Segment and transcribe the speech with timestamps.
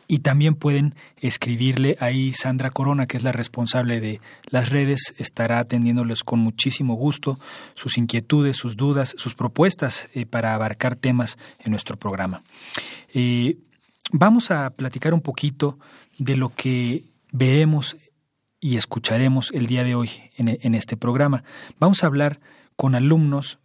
[0.07, 5.59] y también pueden escribirle ahí Sandra Corona, que es la responsable de las redes, estará
[5.59, 7.39] atendiéndoles con muchísimo gusto
[7.73, 12.43] sus inquietudes, sus dudas, sus propuestas eh, para abarcar temas en nuestro programa.
[13.13, 13.57] Eh,
[14.11, 15.79] vamos a platicar un poquito
[16.17, 17.97] de lo que veremos
[18.59, 21.43] y escucharemos el día de hoy en este programa.
[21.79, 22.39] Vamos a hablar
[22.77, 23.59] con alumnos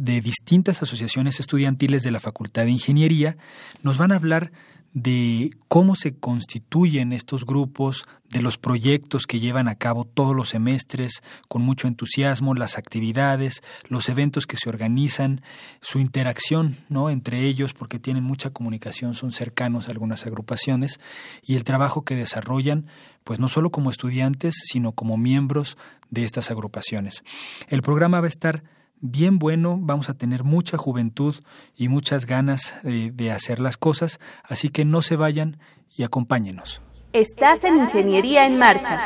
[0.00, 3.36] de distintas asociaciones estudiantiles de la Facultad de Ingeniería.
[3.82, 4.50] Nos van a hablar
[4.92, 10.50] de cómo se constituyen estos grupos, de los proyectos que llevan a cabo todos los
[10.50, 15.42] semestres con mucho entusiasmo, las actividades, los eventos que se organizan,
[15.80, 17.10] su interacción ¿no?
[17.10, 21.00] entre ellos, porque tienen mucha comunicación, son cercanos a algunas agrupaciones,
[21.42, 22.86] y el trabajo que desarrollan,
[23.24, 25.76] pues no solo como estudiantes, sino como miembros
[26.08, 27.24] de estas agrupaciones.
[27.68, 28.62] El programa va a estar
[29.00, 31.34] bien bueno, vamos a tener mucha juventud
[31.76, 35.58] y muchas ganas de, hacer las cosas, así que no se vayan
[35.96, 36.82] y acompáñenos.
[37.12, 39.00] Estás en Ingeniería en Marcha,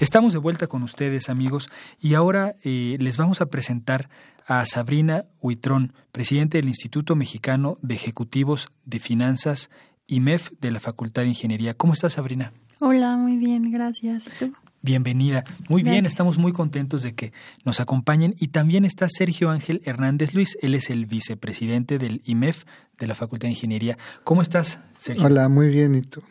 [0.00, 1.68] Estamos de vuelta con ustedes, amigos,
[2.00, 4.08] y ahora eh, les vamos a presentar
[4.46, 9.70] a Sabrina Huitrón, presidente del Instituto Mexicano de Ejecutivos de Finanzas,
[10.06, 11.74] IMEF, de la Facultad de Ingeniería.
[11.74, 12.52] ¿Cómo estás, Sabrina?
[12.78, 14.28] Hola, muy bien, gracias.
[14.28, 14.52] ¿Y tú?
[14.82, 15.42] Bienvenida.
[15.68, 17.32] Muy bien, estamos muy contentos de que
[17.64, 18.36] nos acompañen.
[18.38, 22.64] Y también está Sergio Ángel Hernández Luis, él es el vicepresidente del IMEF
[23.00, 23.98] de la Facultad de Ingeniería.
[24.22, 25.26] ¿Cómo estás, Sergio?
[25.26, 26.22] Hola, muy bien, ¿y tú?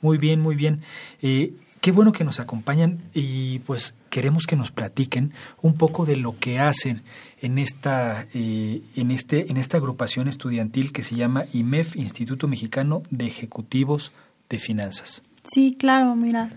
[0.00, 0.80] Muy bien, muy bien.
[1.20, 5.32] Eh, Qué bueno que nos acompañan y pues queremos que nos platiquen
[5.62, 7.02] un poco de lo que hacen
[7.40, 13.02] en esta, eh, en este, en esta agrupación estudiantil que se llama IMEF, Instituto Mexicano
[13.10, 14.12] de Ejecutivos
[14.50, 15.22] de Finanzas.
[15.42, 16.50] Sí, claro, mira,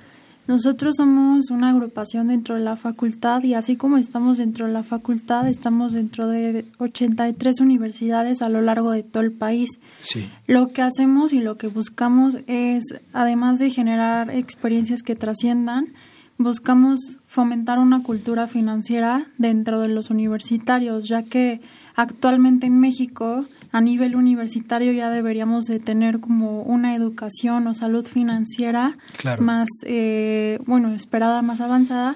[0.46, 4.84] nosotros somos una agrupación dentro de la facultad y así como estamos dentro de la
[4.84, 9.70] facultad, estamos dentro de 83 universidades a lo largo de todo el país.
[10.02, 10.28] Sí.
[10.46, 12.84] Lo que hacemos y lo que buscamos es,
[13.14, 15.94] además de generar experiencias que trasciendan,
[16.38, 21.62] buscamos fomentar una cultura financiera dentro de los universitarios, ya que
[21.96, 28.06] actualmente en México a nivel universitario ya deberíamos de tener como una educación o salud
[28.06, 28.96] financiera
[29.40, 32.16] más, eh, bueno, esperada, más avanzada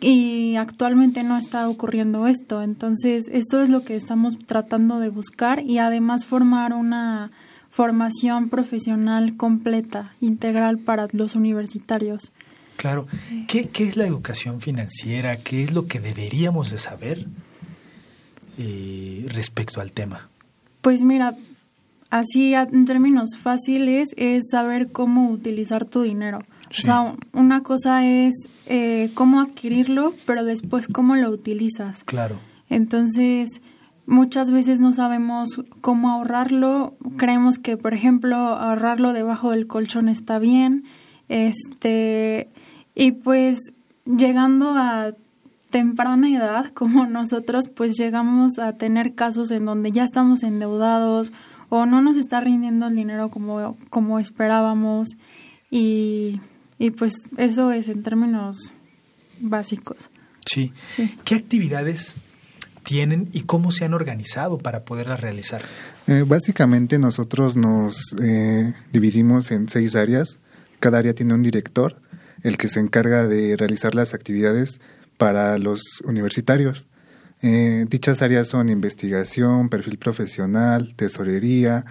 [0.00, 2.62] y actualmente no está ocurriendo esto.
[2.62, 7.32] Entonces, esto es lo que estamos tratando de buscar y además formar una
[7.68, 12.30] formación profesional completa, integral para los universitarios.
[12.76, 13.08] Claro.
[13.48, 15.38] ¿Qué, qué es la educación financiera?
[15.38, 17.26] ¿Qué es lo que deberíamos de saber
[18.56, 20.28] eh, respecto al tema?
[20.86, 21.34] Pues mira,
[22.10, 26.42] así en términos fáciles es saber cómo utilizar tu dinero.
[26.70, 32.04] O sea, una cosa es eh, cómo adquirirlo, pero después cómo lo utilizas.
[32.04, 32.38] Claro.
[32.68, 33.62] Entonces,
[34.06, 36.94] muchas veces no sabemos cómo ahorrarlo.
[37.16, 40.84] Creemos que, por ejemplo, ahorrarlo debajo del colchón está bien.
[41.28, 42.48] Este,
[42.94, 43.58] y pues
[44.04, 45.14] llegando a
[45.70, 51.32] temprana edad, como nosotros, pues llegamos a tener casos en donde ya estamos endeudados
[51.68, 55.16] o no nos está rindiendo el dinero como, como esperábamos.
[55.70, 56.40] Y
[56.78, 58.72] y pues eso es en términos
[59.40, 60.10] básicos.
[60.44, 60.72] Sí.
[61.24, 62.16] ¿Qué actividades
[62.84, 65.62] tienen y cómo se han organizado para poderlas realizar?
[66.06, 70.38] Eh, básicamente nosotros nos eh, dividimos en seis áreas.
[70.78, 72.00] Cada área tiene un director,
[72.42, 74.80] el que se encarga de realizar las actividades
[75.16, 76.86] para los universitarios.
[77.42, 81.84] Eh, dichas áreas son investigación, perfil profesional, tesorería,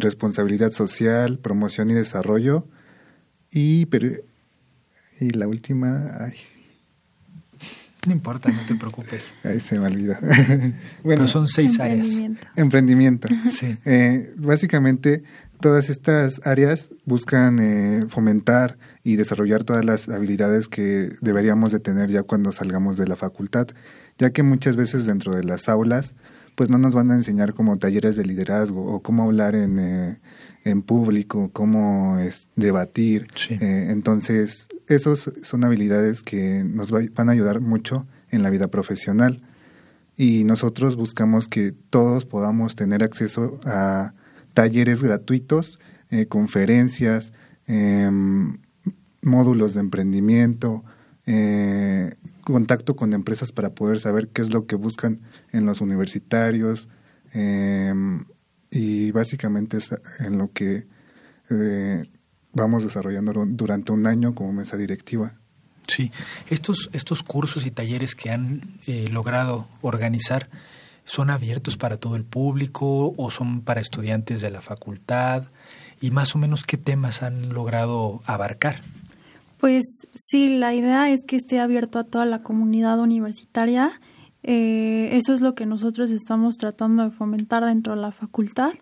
[0.00, 2.68] responsabilidad social, promoción y desarrollo,
[3.50, 4.12] y, pero,
[5.20, 6.34] y la última, ay.
[8.06, 9.34] No importa, no te preocupes.
[9.44, 10.16] Ahí se me olvidó.
[11.02, 12.22] bueno, son seis áreas.
[12.56, 13.28] Emprendimiento.
[13.50, 13.76] Sí.
[13.84, 15.22] Eh, básicamente,
[15.60, 22.10] todas estas áreas buscan eh, fomentar y desarrollar todas las habilidades que deberíamos de tener
[22.10, 23.68] ya cuando salgamos de la facultad,
[24.18, 26.14] ya que muchas veces dentro de las aulas,
[26.54, 29.78] pues no nos van a enseñar como talleres de liderazgo o cómo hablar en...
[29.78, 30.18] Eh,
[30.64, 33.28] en público, cómo es debatir.
[33.48, 39.40] Eh, entonces, esos son habilidades que nos van a ayudar mucho en la vida profesional.
[40.16, 44.12] Y nosotros buscamos que todos podamos tener acceso a
[44.52, 45.78] talleres gratuitos,
[46.10, 47.32] eh, conferencias,
[47.66, 48.58] em,
[49.22, 50.84] módulos de emprendimiento,
[51.26, 55.20] eh, contacto con empresas para poder saber qué es lo que buscan
[55.52, 56.88] en los universitarios,
[57.32, 58.24] em,
[58.70, 60.86] y básicamente es en lo que
[61.50, 62.04] eh,
[62.52, 65.34] vamos desarrollando durante un año como mesa directiva.
[65.86, 66.12] Sí,
[66.48, 70.50] estos, estos cursos y talleres que han eh, logrado organizar
[71.04, 75.44] son abiertos para todo el público o son para estudiantes de la facultad
[76.02, 78.82] y más o menos qué temas han logrado abarcar.
[79.58, 79.84] Pues
[80.14, 84.00] sí, la idea es que esté abierto a toda la comunidad universitaria
[84.42, 88.72] eh, eso es lo que nosotros estamos tratando de fomentar dentro de la facultad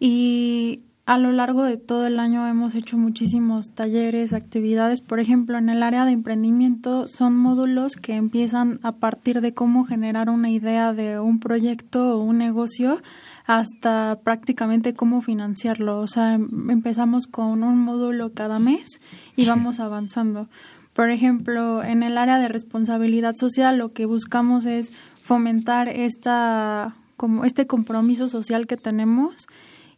[0.00, 5.02] y a lo largo de todo el año hemos hecho muchísimos talleres, actividades.
[5.02, 9.84] Por ejemplo, en el área de emprendimiento son módulos que empiezan a partir de cómo
[9.84, 13.00] generar una idea de un proyecto o un negocio
[13.46, 16.00] hasta prácticamente cómo financiarlo.
[16.00, 19.00] O sea, em, empezamos con un módulo cada mes
[19.36, 20.48] y vamos avanzando.
[20.92, 27.44] Por ejemplo, en el área de responsabilidad social lo que buscamos es fomentar esta como
[27.44, 29.46] este compromiso social que tenemos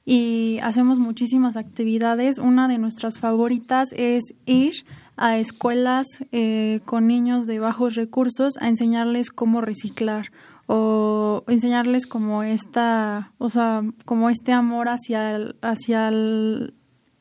[0.05, 2.39] y hacemos muchísimas actividades.
[2.39, 4.73] Una de nuestras favoritas es ir
[5.17, 10.31] a escuelas eh, con niños de bajos recursos a enseñarles cómo reciclar
[10.71, 16.75] o enseñarles como esta, o sea, como este amor hacia el, hacia el,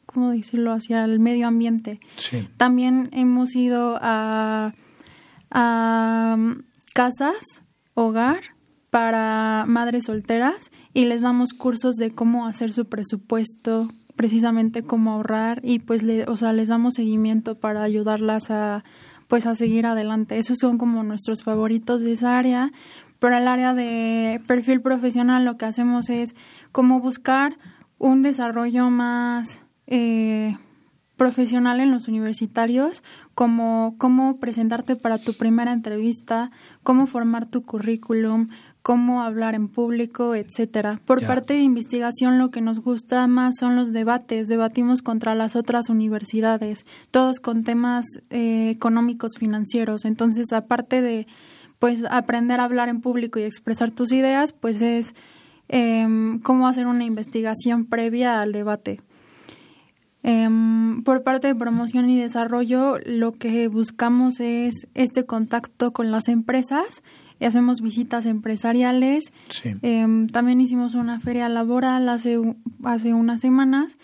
[0.06, 2.02] ¿cómo decirlo?, hacia el medio ambiente.
[2.58, 4.74] También hemos ido a,
[5.50, 6.64] a um,
[6.94, 7.64] casas,
[7.94, 8.42] hogar,
[8.90, 15.62] para madres solteras y les damos cursos de cómo hacer su presupuesto, precisamente cómo ahorrar
[15.64, 18.84] y pues le, o sea, les damos seguimiento para ayudarlas a
[19.28, 20.38] pues a seguir adelante.
[20.38, 22.72] Esos son como nuestros favoritos de esa área.
[23.20, 26.36] Pero el área de perfil profesional lo que hacemos es
[26.72, 27.56] cómo buscar
[27.98, 30.58] un desarrollo más eh,
[31.16, 36.52] profesional en los universitarios, como cómo presentarte para tu primera entrevista,
[36.84, 38.50] cómo formar tu currículum,
[38.84, 41.02] cómo hablar en público, etcétera.
[41.04, 44.48] Por parte de investigación, lo que nos gusta más son los debates.
[44.48, 50.06] Debatimos contra las otras universidades, todos con temas eh, económicos, financieros.
[50.06, 51.28] Entonces, aparte de
[51.80, 55.16] pues aprender a hablar en público y expresar tus ideas, pues es
[55.70, 59.00] em, cómo hacer una investigación previa al debate.
[60.24, 66.28] Em, por parte de promoción y desarrollo, lo que buscamos es este contacto con las
[66.28, 67.04] empresas.
[67.40, 69.32] Y hacemos visitas empresariales.
[69.84, 72.40] Em, también hicimos una feria laboral hace,
[72.84, 73.98] hace unas semanas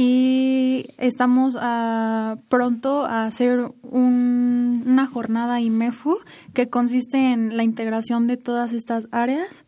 [0.00, 6.18] y estamos a, pronto a hacer una jornada IMEFU
[6.54, 9.64] que consiste en la integración de todas estas áreas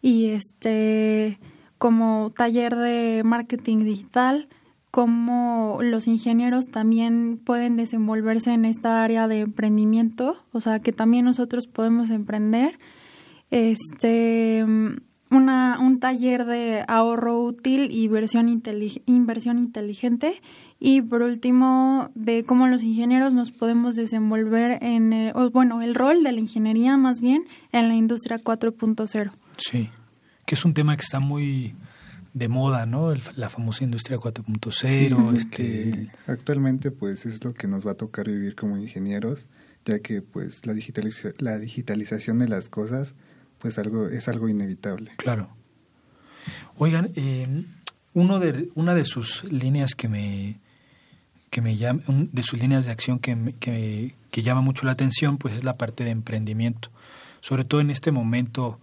[0.00, 1.40] y este
[1.78, 4.48] como taller de marketing digital,
[4.92, 11.24] cómo los ingenieros también pueden desenvolverse en esta área de emprendimiento, o sea, que también
[11.24, 12.78] nosotros podemos emprender.
[13.50, 14.64] Este
[15.30, 18.48] una, un taller de ahorro útil y inversión
[19.58, 20.40] inteligente
[20.78, 26.22] y por último de cómo los ingenieros nos podemos desenvolver en el, bueno el rol
[26.22, 29.90] de la ingeniería más bien en la industria 4.0 sí
[30.46, 31.74] que es un tema que está muy
[32.36, 33.14] de moda, ¿no?
[33.36, 35.36] la famosa industria 4.0.
[35.36, 36.10] este...
[36.26, 39.46] Actualmente, pues, es lo que nos va a tocar vivir como ingenieros,
[39.86, 40.74] ya que, pues, la,
[41.38, 43.14] la digitalización de las cosas,
[43.58, 45.12] pues, algo es algo inevitable.
[45.16, 45.48] Claro.
[46.76, 47.64] Oigan, eh,
[48.14, 50.60] uno de, una de sus líneas que me,
[51.50, 55.38] que me llama, de sus líneas de acción que, que, que llama mucho la atención,
[55.38, 56.90] pues, es la parte de emprendimiento.
[57.40, 58.80] Sobre todo en este momento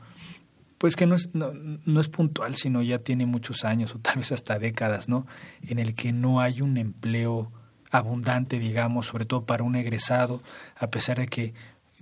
[0.84, 4.18] pues que no es, no, no, es puntual, sino ya tiene muchos años o tal
[4.18, 5.26] vez hasta décadas, ¿no?
[5.62, 7.54] En el que no hay un empleo
[7.90, 10.44] abundante, digamos, sobre todo para un egresado,
[10.76, 11.54] a pesar de que,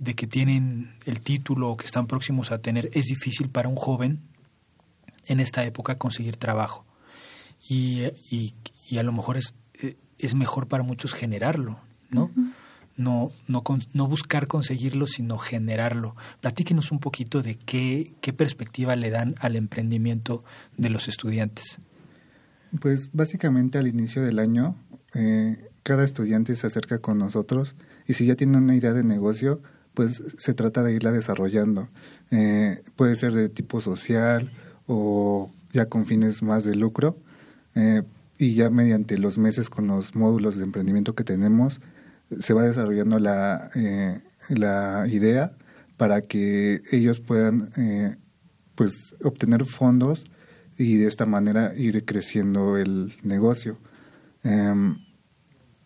[0.02, 3.76] de que tienen el título o que están próximos a tener, es difícil para un
[3.76, 4.20] joven
[5.26, 6.84] en esta época conseguir trabajo.
[7.68, 8.54] Y, y,
[8.88, 11.78] y a lo mejor es, eh, es mejor para muchos generarlo,
[12.10, 12.30] ¿no?
[12.96, 13.62] no, no,
[13.94, 16.16] no buscar conseguirlo, sino generarlo.
[16.40, 20.44] Platíquenos un poquito de qué, qué perspectiva le dan al emprendimiento
[20.76, 21.78] de los estudiantes.
[22.80, 24.76] Pues básicamente al inicio del año,
[25.14, 29.62] eh, cada estudiante se acerca con nosotros y si ya tiene una idea de negocio,
[29.94, 31.88] pues se trata de irla desarrollando.
[32.30, 34.50] Eh, puede ser de tipo social
[34.86, 37.16] o ya con fines más de lucro.
[37.74, 38.02] Eh,
[38.38, 41.80] y ya mediante los meses con los módulos de emprendimiento que tenemos,
[42.40, 45.52] se va desarrollando la, eh, la idea
[45.96, 47.70] para que ellos puedan
[48.74, 50.24] pues obtener fondos
[50.76, 53.78] y de esta manera ir creciendo el negocio.
[54.42, 54.96] Em,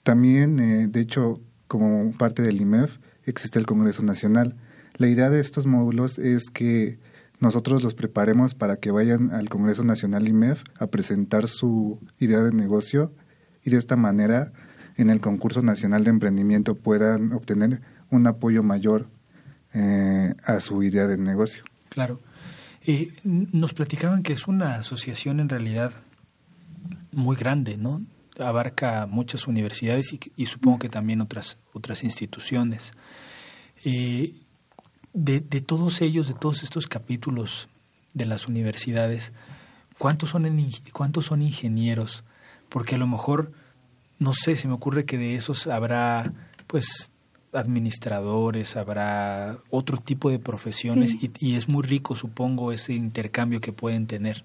[0.02, 2.96] también, de hecho, como parte del IMEF,
[3.26, 4.56] existe el Congreso Nacional.
[4.96, 6.98] La idea de estos módulos es que
[7.38, 12.52] nosotros los preparemos para que vayan al Congreso Nacional IMEF a presentar su idea de
[12.52, 13.12] negocio
[13.62, 14.52] y de esta manera
[14.96, 19.08] en el concurso nacional de emprendimiento puedan obtener un apoyo mayor
[19.74, 21.64] eh, a su idea de negocio.
[21.90, 22.20] Claro.
[22.86, 25.92] Eh, nos platicaban que es una asociación en realidad
[27.12, 28.00] muy grande, ¿no?
[28.38, 32.92] Abarca muchas universidades y, supongo que también otras, otras instituciones.
[33.84, 34.34] Eh,
[35.12, 37.68] de, de, todos ellos, de todos estos capítulos
[38.12, 39.32] de las universidades,
[39.98, 42.24] ¿cuántos son, en, cuántos son ingenieros?
[42.68, 43.52] Porque a lo mejor
[44.18, 46.32] no sé, se me ocurre que de esos habrá,
[46.66, 47.10] pues,
[47.52, 54.06] administradores, habrá otro tipo de profesiones y, es muy rico, supongo, ese intercambio que pueden
[54.06, 54.44] tener.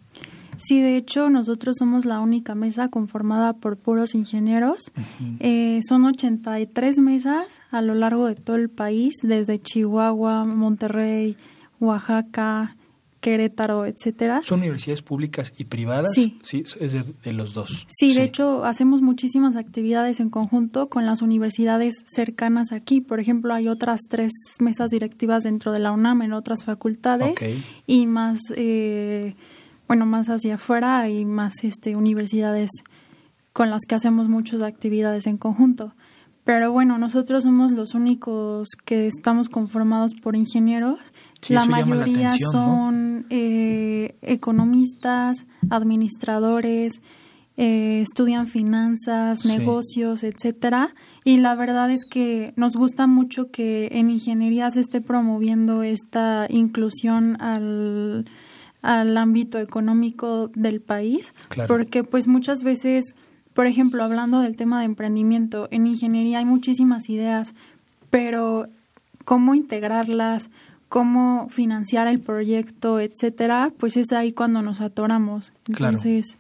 [0.62, 4.92] Sí, de hecho, nosotros somos la única mesa conformada por puros ingenieros.
[5.40, 11.36] eh, son 83 mesas a lo largo de todo el país, desde Chihuahua, Monterrey,
[11.80, 12.76] Oaxaca,
[13.22, 14.42] Querétaro, etcétera.
[14.44, 16.10] ¿Son universidades públicas y privadas?
[16.14, 16.40] Sí.
[16.42, 17.86] Sí, es de, los dos.
[17.88, 23.00] Sí, de hecho, hacemos muchísimas actividades en conjunto con las universidades cercanas aquí.
[23.00, 27.36] Por ejemplo, hay otras tres mesas directivas dentro de la UNAM en otras facultades
[27.86, 29.36] y más, eh,
[29.92, 32.70] bueno, más hacia afuera hay más este, universidades
[33.52, 35.96] con las que hacemos muchas actividades en conjunto.
[36.46, 41.12] Pero bueno, nosotros somos los únicos que estamos conformados por ingenieros
[41.50, 47.02] la mayoría son eh, economistas, administradores,
[47.58, 50.96] eh, estudian finanzas, negocios, etcétera.
[51.26, 56.48] Y la verdad es que nos gusta mucho que en ingeniería se esté promoviendo esta
[56.50, 58.26] inclusión al,
[58.82, 61.34] al ámbito económico del país,
[61.68, 63.16] porque pues muchas veces,
[63.54, 67.54] por ejemplo, hablando del tema de emprendimiento, en ingeniería hay muchísimas ideas,
[68.10, 68.68] pero
[69.24, 70.50] cómo integrarlas,
[70.90, 75.54] cómo financiar el proyecto, etcétera, pues es ahí cuando nos atoramos.
[75.70, 76.38] Entonces,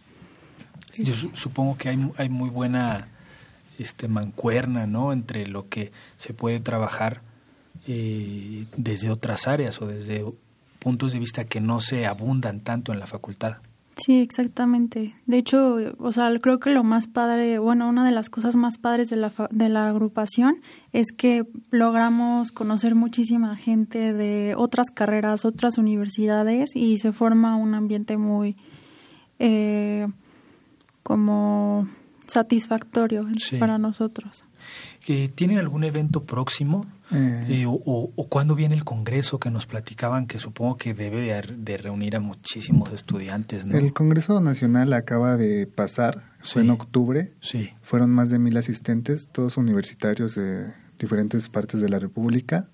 [0.97, 3.07] yo supongo que hay, hay muy buena
[3.79, 5.13] este mancuerna, ¿no?
[5.13, 7.21] Entre lo que se puede trabajar
[7.87, 10.25] eh, desde otras áreas o desde
[10.81, 13.57] puntos de vista que no se abundan tanto en la facultad.
[13.95, 15.13] Sí, exactamente.
[15.27, 18.79] De hecho, o sea, creo que lo más padre, bueno, una de las cosas más
[18.79, 20.61] padres de la, de la agrupación
[20.91, 27.75] es que logramos conocer muchísima gente de otras carreras, otras universidades y se forma un
[27.75, 28.55] ambiente muy
[29.37, 30.07] eh,
[31.03, 31.87] como
[32.31, 33.27] satisfactorio
[33.59, 34.45] para nosotros.
[35.35, 36.85] ¿Tienen algún evento próximo?
[37.11, 37.45] Eh.
[37.49, 37.73] Eh, o,
[38.15, 42.19] o, cuándo viene el Congreso que nos platicaban que supongo que debe de, reunir a
[42.19, 43.65] muchísimos estudiantes?
[43.65, 43.77] ¿no?
[43.77, 47.33] El Congreso Nacional acaba de pasar, fue en octubre.
[47.41, 47.71] Sí.
[47.81, 52.69] Fueron más de mil asistentes, todos universitarios de diferentes partes de la República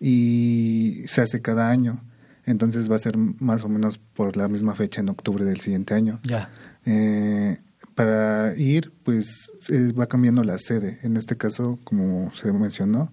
[0.00, 2.02] y se hace cada año.
[2.46, 5.92] entonces va a ser más o menos por la misma fecha en octubre del siguiente
[5.92, 6.20] año.
[6.22, 6.50] Ya.
[6.86, 7.58] Eh,
[7.98, 9.50] para ir, pues
[9.98, 11.00] va cambiando la sede.
[11.02, 13.10] En este caso, como se mencionó,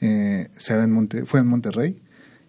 [0.00, 2.00] eh, será en Monte, fue en Monterrey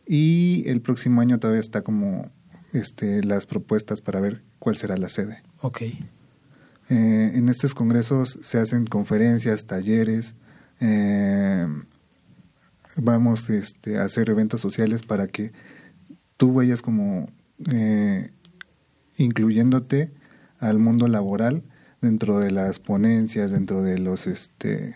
[0.05, 2.29] y el próximo año todavía está como
[2.74, 5.41] este, las propuestas para ver cuál será la sede.
[5.62, 5.81] Ok.
[5.81, 5.98] Eh,
[6.89, 10.36] en estos congresos se hacen conferencias, talleres,
[10.79, 11.65] eh,
[12.98, 15.53] vamos este, a hacer eventos sociales para que
[16.38, 17.31] tú vayas como
[17.72, 18.29] eh,
[19.17, 20.12] incluyéndote
[20.60, 21.63] al mundo laboral
[22.01, 24.96] dentro de las ponencias, dentro de los este,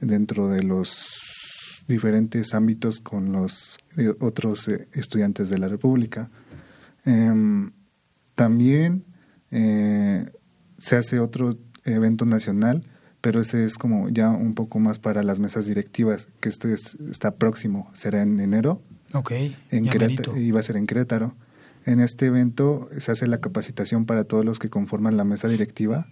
[0.00, 6.30] dentro de los diferentes ámbitos con los eh, otros eh, estudiantes de la República.
[7.04, 7.72] Em,
[8.34, 9.04] también
[9.50, 10.30] eh,
[10.76, 12.84] se hace otro evento nacional,
[13.20, 17.36] pero ese es como ya un poco más para las mesas directivas, que esto está
[17.36, 18.82] próximo, será en enero.
[19.14, 19.32] Ok.
[19.70, 21.34] En Querétaro, y va a ser en Querétaro.
[21.86, 26.06] En este evento se hace la capacitación para todos los que conforman la mesa directiva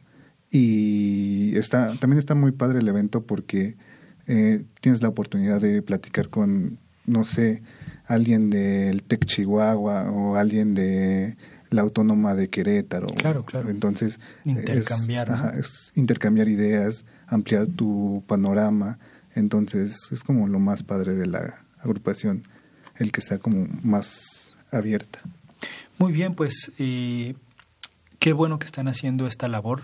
[0.51, 3.77] y está también está muy padre el evento porque
[4.27, 7.63] eh, tienes la oportunidad de platicar con, no sé,
[8.07, 11.37] alguien del TEC Chihuahua o alguien de
[11.71, 13.09] la Autónoma de Querétaro.
[13.09, 13.71] Claro, claro.
[13.71, 15.55] Entonces, intercambiar.
[15.59, 18.99] Es, intercambiar ideas, ampliar tu panorama.
[19.35, 22.45] Entonces, es como lo más padre de la agrupación,
[22.97, 25.21] el que sea como más abierta.
[25.99, 27.35] Muy bien, pues eh,
[28.19, 29.83] qué bueno que están haciendo esta labor.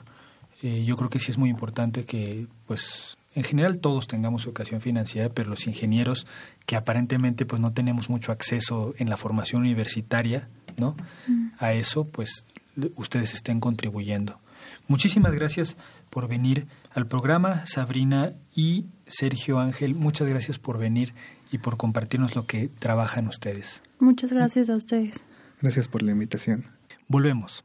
[0.62, 4.80] Eh, yo creo que sí es muy importante que, pues, en general todos tengamos educación
[4.80, 6.26] financiera, pero los ingenieros
[6.66, 10.96] que aparentemente pues no tenemos mucho acceso en la formación universitaria, ¿no?
[11.26, 11.48] Mm.
[11.58, 12.44] A eso, pues
[12.96, 14.38] ustedes estén contribuyendo.
[14.86, 15.76] Muchísimas gracias
[16.10, 19.94] por venir al programa, Sabrina y Sergio Ángel.
[19.94, 21.14] Muchas gracias por venir
[21.50, 23.82] y por compartirnos lo que trabajan ustedes.
[23.98, 25.24] Muchas gracias a ustedes.
[25.60, 26.64] Gracias por la invitación.
[27.08, 27.64] Volvemos.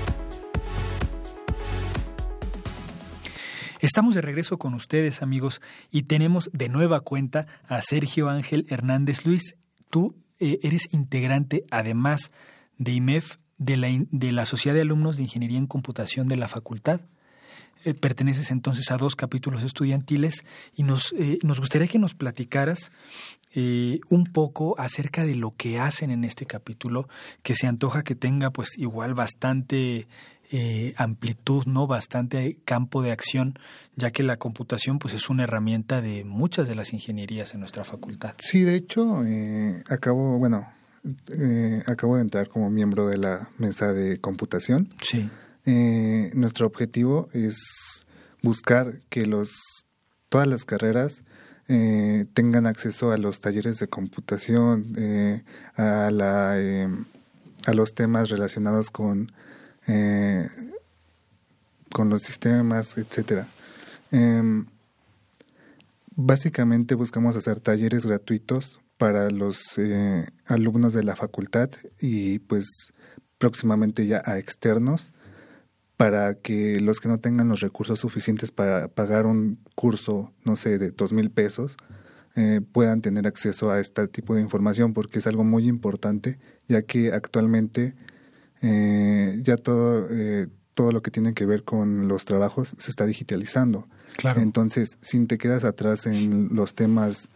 [3.81, 9.25] Estamos de regreso con ustedes, amigos, y tenemos de nueva cuenta a Sergio Ángel Hernández
[9.25, 9.55] Luis.
[9.89, 12.31] Tú eh, eres integrante, además
[12.77, 16.47] de IMEF de la, de la Sociedad de Alumnos de Ingeniería en Computación de la
[16.47, 17.01] Facultad.
[17.83, 22.91] Eh, perteneces entonces a dos capítulos estudiantiles y nos, eh, nos gustaría que nos platicaras
[23.53, 27.09] un poco acerca de lo que hacen en este capítulo,
[27.43, 30.07] que se antoja que tenga pues igual bastante
[30.97, 31.87] amplitud, ¿no?
[31.87, 33.57] Bastante campo de acción,
[33.95, 37.83] ya que la computación pues es una herramienta de muchas de las ingenierías en nuestra
[37.83, 38.33] facultad.
[38.39, 39.21] Sí, de hecho,
[39.89, 40.67] acabo, bueno,
[41.29, 44.89] eh, acabo de entrar como miembro de la mesa de computación.
[45.01, 45.29] Sí.
[45.65, 48.05] Eh, nuestro objetivo es
[48.41, 49.51] buscar que los
[50.29, 51.23] todas las carreras
[51.67, 55.43] eh, tengan acceso a los talleres de computación, eh,
[55.75, 56.57] a la
[57.67, 59.31] a los temas relacionados con
[61.91, 63.47] con los sistemas, etcétera.
[64.11, 64.65] Em,
[66.15, 72.93] básicamente buscamos hacer talleres gratuitos para los eh, alumnos de la facultad y pues
[73.37, 75.11] próximamente ya a externos
[75.97, 80.77] para que los que no tengan los recursos suficientes para pagar un curso, no sé,
[80.77, 81.77] de dos mil pesos,
[82.35, 86.81] eh, puedan tener acceso a este tipo de información porque es algo muy importante ya
[86.81, 87.93] que actualmente
[88.61, 90.07] eh, ya todo
[90.73, 93.87] todo lo que tiene que ver con los trabajos se está digitalizando.
[94.15, 94.41] Claro.
[94.41, 97.27] Entonces, si te quedas atrás en los temas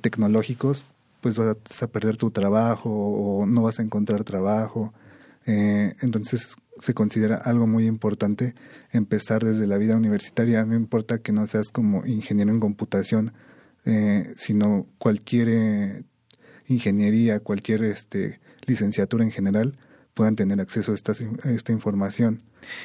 [0.00, 0.84] tecnológicos,
[1.24, 4.92] pues vas a perder tu trabajo o no vas a encontrar trabajo.
[5.46, 8.54] Eh, entonces se considera algo muy importante
[8.92, 10.66] empezar desde la vida universitaria.
[10.66, 13.32] No importa que no seas como ingeniero en computación,
[13.86, 16.04] eh, sino cualquier eh,
[16.66, 19.76] ingeniería, cualquier este, licenciatura en general
[20.14, 21.12] puedan tener acceso a esta,
[21.44, 22.42] esta información.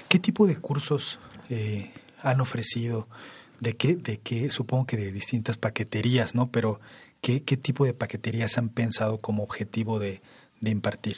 [0.10, 1.20] ¿Qué tipo de cursos
[2.22, 3.08] han ofrecido?
[3.60, 4.50] ¿De qué, de qué?
[4.50, 6.52] Supongo que de distintas paqueterías, ¿no?
[6.52, 6.80] Pero
[7.22, 10.22] ¿Qué, qué tipo de paqueterías han pensado como objetivo de,
[10.62, 11.18] impartir?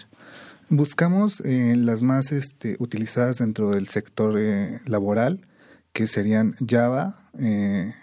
[0.69, 5.47] Buscamos eh, las más este, utilizadas dentro del sector eh, laboral,
[5.93, 7.93] que serían Java, eh,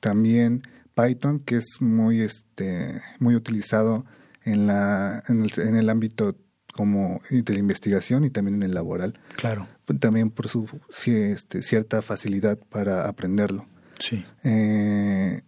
[0.00, 0.62] también
[0.94, 4.04] Python, que es muy, este, muy utilizado
[4.42, 6.34] en, la, el, en el ámbito
[6.74, 9.18] como de la investigación y también en el laboral.
[9.36, 9.68] Claro.
[10.00, 10.68] También por su
[11.06, 13.66] este, cierta facilidad para aprenderlo.
[14.00, 14.24] Sí.
[14.42, 15.42] Eh,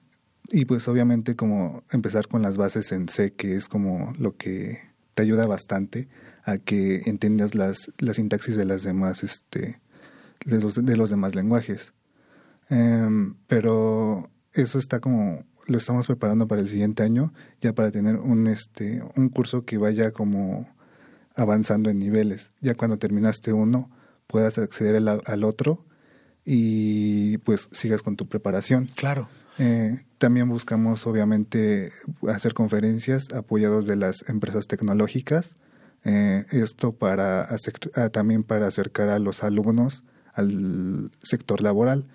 [0.49, 4.81] y pues obviamente como empezar con las bases en C, que es como lo que
[5.15, 6.09] te ayuda bastante
[6.45, 9.81] a que entiendas las, la sintaxis de las demás, este,
[10.45, 11.93] de los, de los demás lenguajes.
[12.69, 18.17] Em, pero eso está como lo estamos preparando para el siguiente año ya para tener
[18.17, 20.69] un este un curso que vaya como
[21.37, 22.51] avanzando en niveles.
[22.61, 23.91] Ya cuando terminaste uno
[24.27, 25.85] puedas acceder al, al otro
[26.45, 28.87] y pues sigas con tu preparación.
[28.97, 29.29] Claro.
[29.59, 31.93] Eh, también buscamos obviamente
[32.29, 35.57] hacer conferencias apoyados de las empresas tecnológicas
[36.05, 37.49] eh, esto para
[37.95, 42.07] ah, también para acercar a los alumnos al sector laboral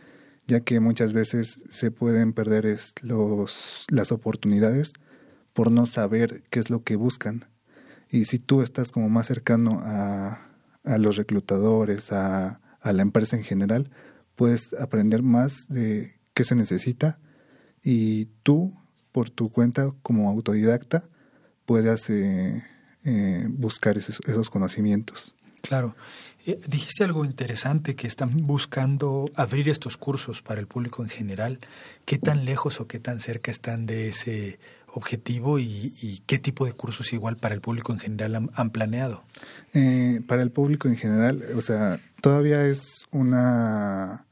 [0.48, 4.94] ya que muchas veces se pueden perder los, las oportunidades
[5.54, 7.46] por no saber qué es lo que buscan.
[8.12, 10.42] Y si tú estás como más cercano a,
[10.84, 13.90] a los reclutadores, a, a, la empresa en general,
[14.36, 17.20] puedes aprender más de qué se necesita
[17.84, 18.78] y tú,
[19.14, 21.06] por tu cuenta como autodidacta,
[21.66, 22.64] puedas eh,
[23.06, 25.34] eh, buscar esos, esos conocimientos.
[25.62, 25.96] Claro.
[26.46, 31.60] Eh, dijiste algo interesante, que están buscando abrir estos cursos para el público en general.
[32.06, 34.60] ¿Qué tan lejos o qué tan cerca están de ese
[34.94, 39.24] objetivo y, qué tipo de cursos igual para el público en general han, planeado?
[39.74, 44.26] Eh, para el público en general, o sea, todavía es una...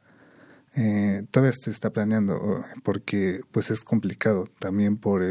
[0.76, 5.24] Eh, todavía se está planeando porque pues es complicado también por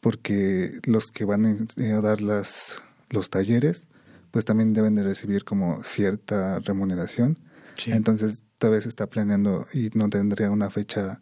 [0.00, 3.86] porque los que van a dar las los talleres
[4.32, 7.38] pues también deben de recibir como cierta remuneración.
[7.86, 11.20] Entonces todavía se está planeando y no tendría una fecha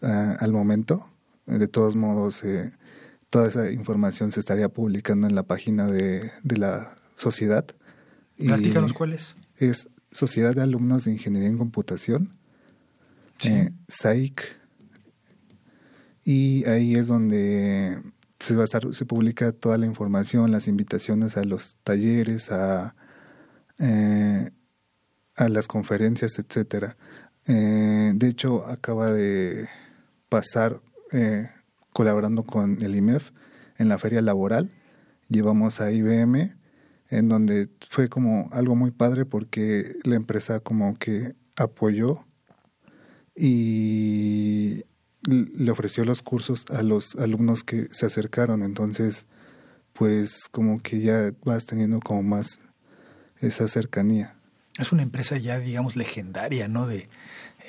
[0.00, 1.10] uh, al momento.
[1.48, 2.72] De todos modos, eh,
[3.30, 7.66] toda esa información se estaría publicando en la página de, de la sociedad.
[8.36, 9.36] Platícanos cuál es.
[9.56, 12.30] Es Sociedad de Alumnos de Ingeniería en Computación,
[13.44, 14.56] eh, SAIC.
[16.24, 18.00] Y ahí es donde
[18.38, 22.94] se va a estar, se publica toda la información, las invitaciones a los talleres, a,
[23.78, 24.50] eh,
[25.34, 26.96] a las conferencias, etcétera.
[27.46, 29.68] Eh, de hecho, acaba de
[30.28, 30.80] pasar
[31.12, 31.50] eh,
[31.92, 33.30] colaborando con el IMEF
[33.76, 34.70] en la feria laboral.
[35.28, 36.54] Llevamos a IBM,
[37.10, 42.24] en donde fue como algo muy padre porque la empresa como que apoyó
[43.34, 44.84] y
[45.28, 49.26] le ofreció los cursos a los alumnos que se acercaron, entonces
[49.92, 52.60] pues como que ya vas teniendo como más
[53.40, 54.34] esa cercanía.
[54.78, 56.86] Es una empresa ya digamos legendaria, ¿no?
[56.86, 57.08] De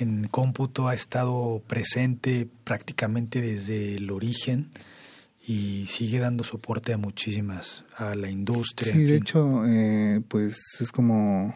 [0.00, 4.70] en cómputo ha estado presente prácticamente desde el origen
[5.46, 8.92] y sigue dando soporte a muchísimas, a la industria.
[8.92, 11.54] Sí, de hecho, eh, pues es como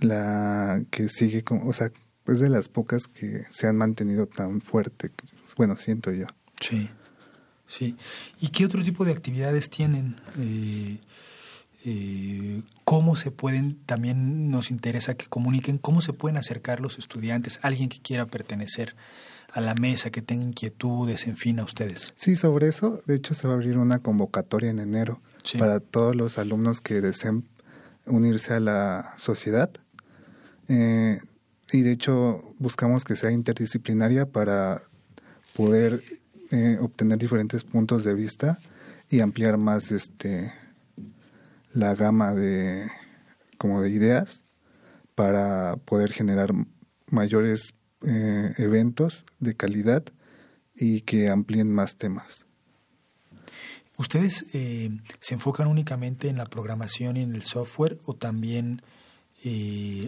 [0.00, 1.90] la que sigue, como, o sea,
[2.26, 5.10] es de las pocas que se han mantenido tan fuerte,
[5.56, 6.26] bueno, siento yo.
[6.60, 6.88] Sí,
[7.66, 7.96] sí.
[8.40, 10.16] ¿Y qué otro tipo de actividades tienen?
[10.38, 10.98] Eh,
[11.84, 17.60] eh, ¿Cómo se pueden, también nos interesa que comuniquen, cómo se pueden acercar los estudiantes,
[17.60, 18.96] alguien que quiera pertenecer
[19.52, 22.14] a la mesa, que tenga inquietudes, en fin, a ustedes?
[22.16, 25.20] Sí, sobre eso, de hecho, se va a abrir una convocatoria en enero
[25.58, 27.44] para todos los alumnos que deseen
[28.06, 29.70] unirse a la sociedad.
[30.68, 31.20] Eh,
[31.70, 34.80] y de hecho buscamos que sea interdisciplinaria para
[35.54, 36.02] poder
[36.50, 38.58] eh, obtener diferentes puntos de vista
[39.10, 40.54] y ampliar más este
[41.78, 42.90] la gama de
[43.56, 44.44] como de ideas
[45.14, 46.50] para poder generar
[47.06, 47.74] mayores
[48.06, 50.04] eh, eventos de calidad
[50.74, 52.44] y que amplíen más temas.
[53.96, 58.82] ¿Ustedes eh, se enfocan únicamente en la programación y en el software o también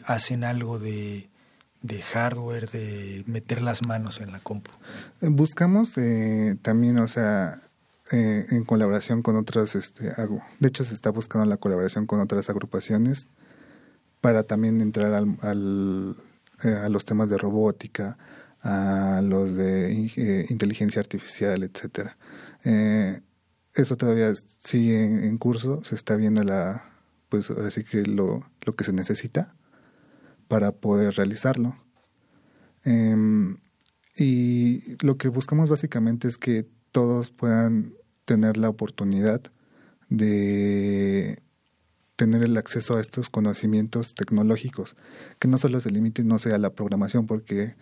[0.06, 1.30] hacen algo de
[1.82, 4.70] de hardware, de meter las manos en la compu?
[5.20, 7.62] Buscamos eh, también, o sea,
[8.10, 12.50] eh, en colaboración con otras, este, de hecho se está buscando la colaboración con otras
[12.50, 13.28] agrupaciones
[14.20, 16.16] para también entrar al, al
[16.64, 18.18] eh, a los temas de robótica,
[18.62, 22.18] a los de inteligencia artificial, etcétera.
[23.74, 26.90] eso todavía sigue en, en, curso, se está viendo la,
[27.30, 29.54] pues ahora sí que lo, lo que se necesita
[30.48, 31.76] para poder realizarlo.
[32.84, 33.58] Em,
[34.16, 37.94] y lo que buscamos básicamente es que todos puedan
[38.30, 39.42] tener la oportunidad
[40.08, 41.42] de
[42.14, 44.96] tener el acceso a estos conocimientos tecnológicos,
[45.40, 47.74] que no solo se limite no sea la programación, porque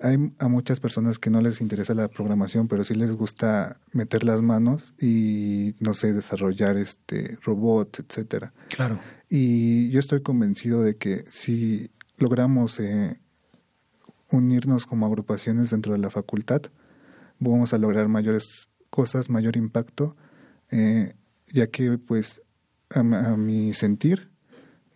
[0.00, 4.24] hay a muchas personas que no les interesa la programación, pero sí les gusta meter
[4.24, 8.54] las manos y no sé, desarrollar este robots, etcétera.
[8.74, 8.98] Claro.
[9.28, 13.20] Y yo estoy convencido de que si logramos eh,
[14.30, 16.62] unirnos como agrupaciones dentro de la facultad,
[17.38, 20.16] vamos a lograr mayores cosas, mayor impacto,
[20.70, 21.12] eh,
[21.52, 22.40] ya que pues
[22.88, 24.30] a, mi sentir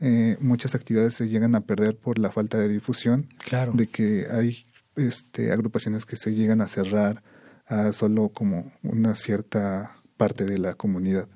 [0.00, 3.72] eh, muchas actividades se llegan a perder por la falta de difusión, claro.
[3.74, 4.64] de que hay
[4.96, 7.22] este, agrupaciones que se llegan a cerrar
[7.66, 11.28] a solo como una cierta parte de la comunidad.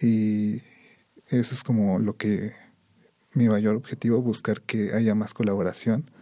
[0.00, 0.62] Y
[1.26, 2.52] eso es como lo que
[3.34, 6.12] mi mayor objetivo, buscar que haya más colaboración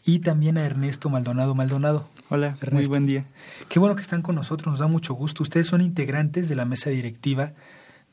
[0.09, 2.09] Y también a Ernesto Maldonado Maldonado.
[2.31, 3.27] Hola, muy buen día.
[3.69, 5.43] Qué bueno que están con nosotros, nos da mucho gusto.
[5.43, 7.53] Ustedes son integrantes de la mesa directiva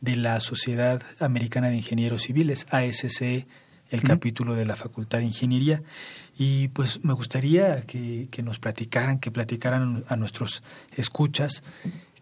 [0.01, 3.47] de la Sociedad Americana de Ingenieros Civiles, ASC,
[3.91, 5.83] el capítulo de la Facultad de Ingeniería.
[6.37, 10.63] Y pues me gustaría que, nos platicaran, que platicaran a nuestros
[10.97, 11.63] escuchas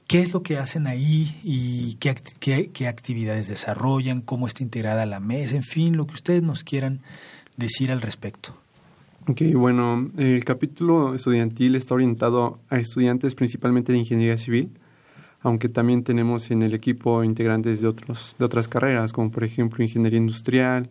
[0.06, 5.08] qué es lo que hacen ahí y qué, qué, qué actividades desarrollan, cómo está integrada
[5.08, 7.02] la mesa, en fin, lo que ustedes nos quieran
[7.58, 8.56] decir al respecto.
[9.26, 14.78] Ok, bueno, el capítulo estudiantil está orientado a estudiantes principalmente de ingeniería civil,
[15.40, 19.82] aunque también tenemos en el equipo integrantes de, otros, de otras carreras, como por ejemplo
[19.82, 20.90] ingeniería industrial,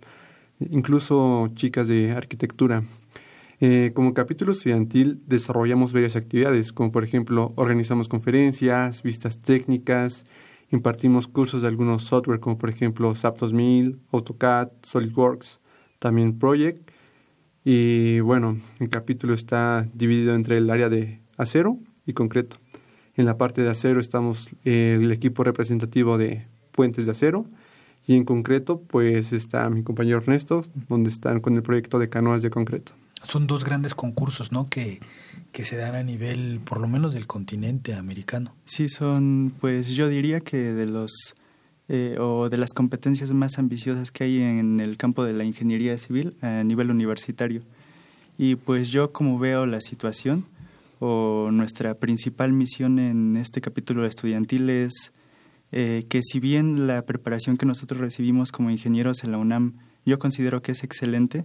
[0.61, 2.85] incluso chicas de arquitectura.
[3.61, 10.25] Eh, como capítulo estudiantil desarrollamos varias actividades, como por ejemplo organizamos conferencias, vistas técnicas,
[10.71, 15.61] impartimos cursos de algunos software como por ejemplo SAP 2000, AutoCAD, SolidWorks,
[15.99, 16.91] también Project
[17.64, 22.57] y bueno, el capítulo está dividido entre el área de acero y concreto.
[23.14, 27.46] En la parte de acero estamos el equipo representativo de puentes de acero
[28.07, 32.42] y en concreto pues está mi compañero Ernesto, donde están con el proyecto de canoas
[32.42, 32.92] de concreto.
[33.22, 34.68] Son dos grandes concursos, ¿no?
[34.68, 34.98] Que,
[35.53, 38.53] que se dan a nivel, por lo menos, del continente americano.
[38.64, 41.37] Sí, son, pues yo diría que de los
[41.94, 45.98] eh, o de las competencias más ambiciosas que hay en el campo de la ingeniería
[45.98, 47.61] civil a nivel universitario.
[48.38, 50.46] Y pues yo como veo la situación
[51.00, 55.12] o nuestra principal misión en este capítulo estudiantil es
[55.70, 59.74] eh, que si bien la preparación que nosotros recibimos como ingenieros en la UNAM
[60.07, 61.44] yo considero que es excelente,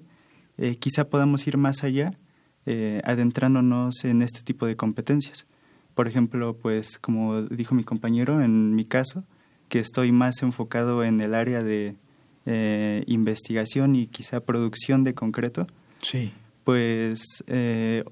[0.58, 2.18] eh, quizá podamos ir más allá
[3.04, 5.46] adentrándonos en este tipo de competencias.
[5.94, 9.26] Por ejemplo, pues como dijo mi compañero, en mi caso,
[9.70, 11.96] que estoy más enfocado en el área de
[12.46, 15.68] eh, investigación y quizá producción de concreto,
[16.02, 16.32] sí.
[16.64, 18.04] pues eh,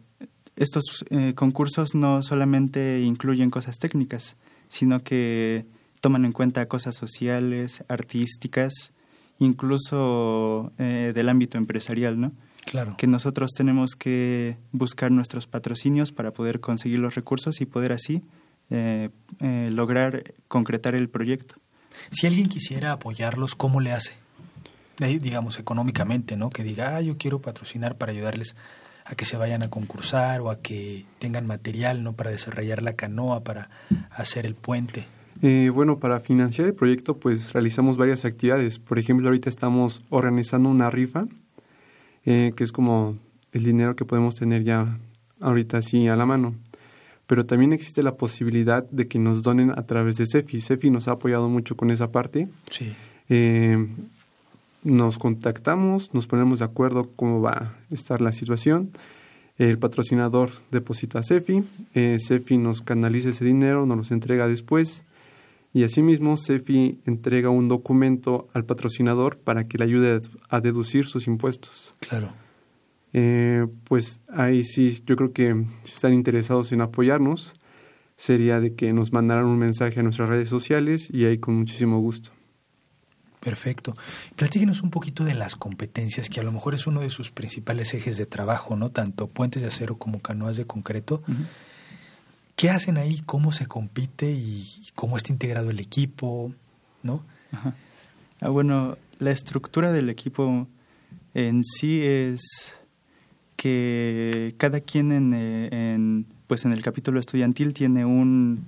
[0.56, 4.36] estos eh, concursos no solamente incluyen cosas técnicas,
[4.68, 5.66] sino que
[6.02, 8.92] toman en cuenta cosas sociales, artísticas,
[9.40, 12.32] incluso del ámbito empresarial, ¿no?
[12.66, 12.96] Claro.
[12.98, 18.22] Que nosotros tenemos que buscar nuestros patrocinios para poder conseguir los recursos y poder así
[18.70, 21.56] eh, eh, lograr concretar el proyecto.
[22.10, 24.14] Si alguien quisiera apoyarlos, ¿cómo le hace?
[24.98, 26.50] digamos, económicamente, ¿no?
[26.50, 28.56] Que diga, ah, yo quiero patrocinar para ayudarles
[29.04, 32.14] a que se vayan a concursar o a que tengan material, ¿no?
[32.14, 33.70] Para desarrollar la canoa, para
[34.10, 35.06] hacer el puente.
[35.42, 38.80] Eh, bueno, para financiar el proyecto, pues realizamos varias actividades.
[38.80, 41.26] Por ejemplo, ahorita estamos organizando una rifa,
[42.24, 43.18] que es como
[43.52, 44.98] el dinero que podemos tener ya
[45.42, 46.56] ahorita así a la mano
[47.28, 50.62] pero también existe la posibilidad de que nos donen a través de CEFI.
[50.62, 52.48] CEFI nos ha apoyado mucho con esa parte.
[52.70, 52.94] Sí.
[53.30, 53.88] Eh,
[54.84, 58.92] nos contactamos, nos ponemos de acuerdo cómo va a estar la situación.
[59.58, 61.64] El patrocinador deposita a CEFI,
[61.96, 65.04] eh, CEFI nos canaliza ese dinero, nos los entrega después
[65.74, 71.28] y asimismo CEFI entrega un documento al patrocinador para que le ayude a deducir sus
[71.28, 71.96] impuestos.
[72.00, 72.45] Claro.
[73.18, 77.54] Eh, pues ahí sí, yo creo que si están interesados en apoyarnos,
[78.18, 82.02] sería de que nos mandaran un mensaje a nuestras redes sociales y ahí con muchísimo
[82.02, 82.32] gusto.
[83.40, 83.96] Perfecto.
[84.36, 87.94] Platíquenos un poquito de las competencias, que a lo mejor es uno de sus principales
[87.94, 88.92] ejes de trabajo, ¿no?
[88.92, 91.24] Tanto puentes de acero como canoas de concreto.
[92.58, 93.22] ¿Qué hacen ahí?
[93.26, 96.52] ¿Cómo se compite y cómo está integrado el equipo?
[97.02, 97.24] ¿No?
[98.42, 100.68] Ah, bueno, la estructura del equipo
[101.34, 102.76] en sí es
[103.56, 108.66] que cada quien en, eh, en pues en el capítulo estudiantil tiene un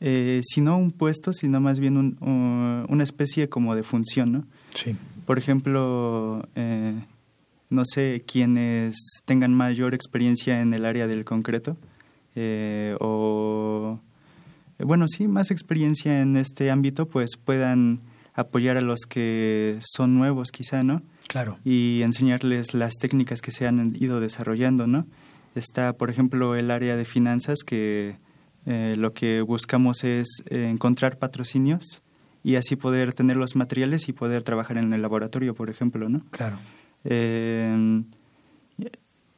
[0.00, 4.46] eh, si no un puesto, sino más bien un, una especie como de función, ¿no?
[4.74, 4.96] Sí.
[5.26, 6.94] Por ejemplo, eh,
[7.68, 11.76] no sé, quienes tengan mayor experiencia en el área del concreto
[12.34, 14.00] eh, o,
[14.78, 18.00] bueno, sí, más experiencia en este ámbito, pues puedan
[18.34, 21.02] apoyar a los que son nuevos quizá, ¿no?
[21.30, 21.60] Claro.
[21.64, 25.06] Y enseñarles las técnicas que se han ido desarrollando, ¿no?
[25.54, 28.16] Está, por ejemplo, el área de finanzas que
[28.66, 32.02] eh, lo que buscamos es eh, encontrar patrocinios
[32.42, 36.24] y así poder tener los materiales y poder trabajar en el laboratorio, por ejemplo, ¿no?
[36.32, 36.58] Claro.
[37.04, 38.02] Eh,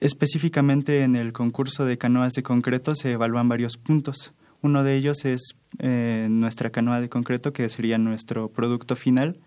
[0.00, 4.32] específicamente en el concurso de canoas de concreto se evalúan varios puntos.
[4.62, 5.42] Uno de ellos es
[5.78, 9.38] nuestra canoa de concreto, que sería nuestro producto final,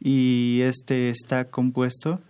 [0.00, 2.20] y este está compuesto,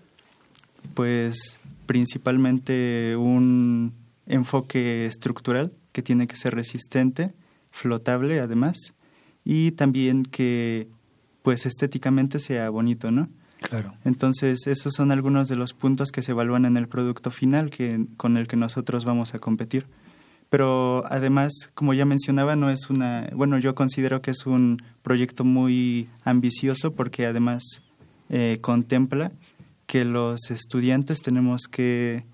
[0.94, 3.92] pues, principalmente un
[4.26, 7.32] enfoque estructural, que tiene que ser resistente,
[7.70, 8.76] flotable además,
[9.44, 10.88] y también que
[11.42, 13.28] pues estéticamente sea bonito, ¿no?
[13.60, 13.94] Claro.
[14.04, 18.04] Entonces, esos son algunos de los puntos que se evalúan en el producto final que,
[18.16, 19.86] con el que nosotros vamos a competir.
[20.48, 25.44] Pero además, como ya mencionaba, no es una, bueno, yo considero que es un proyecto
[25.44, 27.62] muy ambicioso porque además
[28.28, 29.32] eh, contempla
[29.86, 32.24] que los estudiantes tenemos que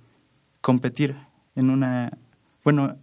[0.60, 1.16] competir
[1.54, 2.16] en una,
[2.64, 2.96] bueno,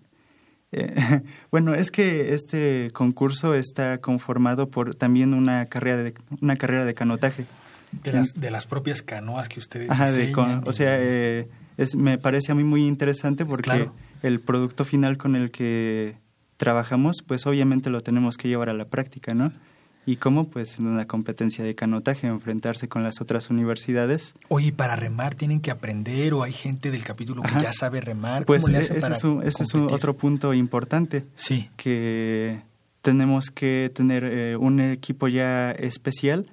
[0.72, 6.86] eh, bueno, es que este concurso está conformado por también una carrera de, una carrera
[6.86, 7.46] de canotaje.
[7.92, 10.06] De las, de las propias canoas que ustedes Ajá,
[10.66, 11.48] o sea, eh,
[11.78, 13.90] es, me parece a mí muy interesante porque
[14.22, 16.18] el producto final con el que
[16.58, 19.52] trabajamos, pues obviamente lo tenemos que llevar a la práctica, ¿no?
[20.10, 24.34] y cómo pues en una competencia de canotaje enfrentarse con las otras universidades.
[24.48, 28.46] Oye, para remar tienen que aprender o hay gente del capítulo que ya sabe remar.
[28.46, 31.26] Pues e-, ese, es, un, ese es otro punto importante.
[31.36, 31.70] Sí.
[31.78, 32.62] Que
[33.02, 36.48] tenemos que tener eh, un equipo ya especial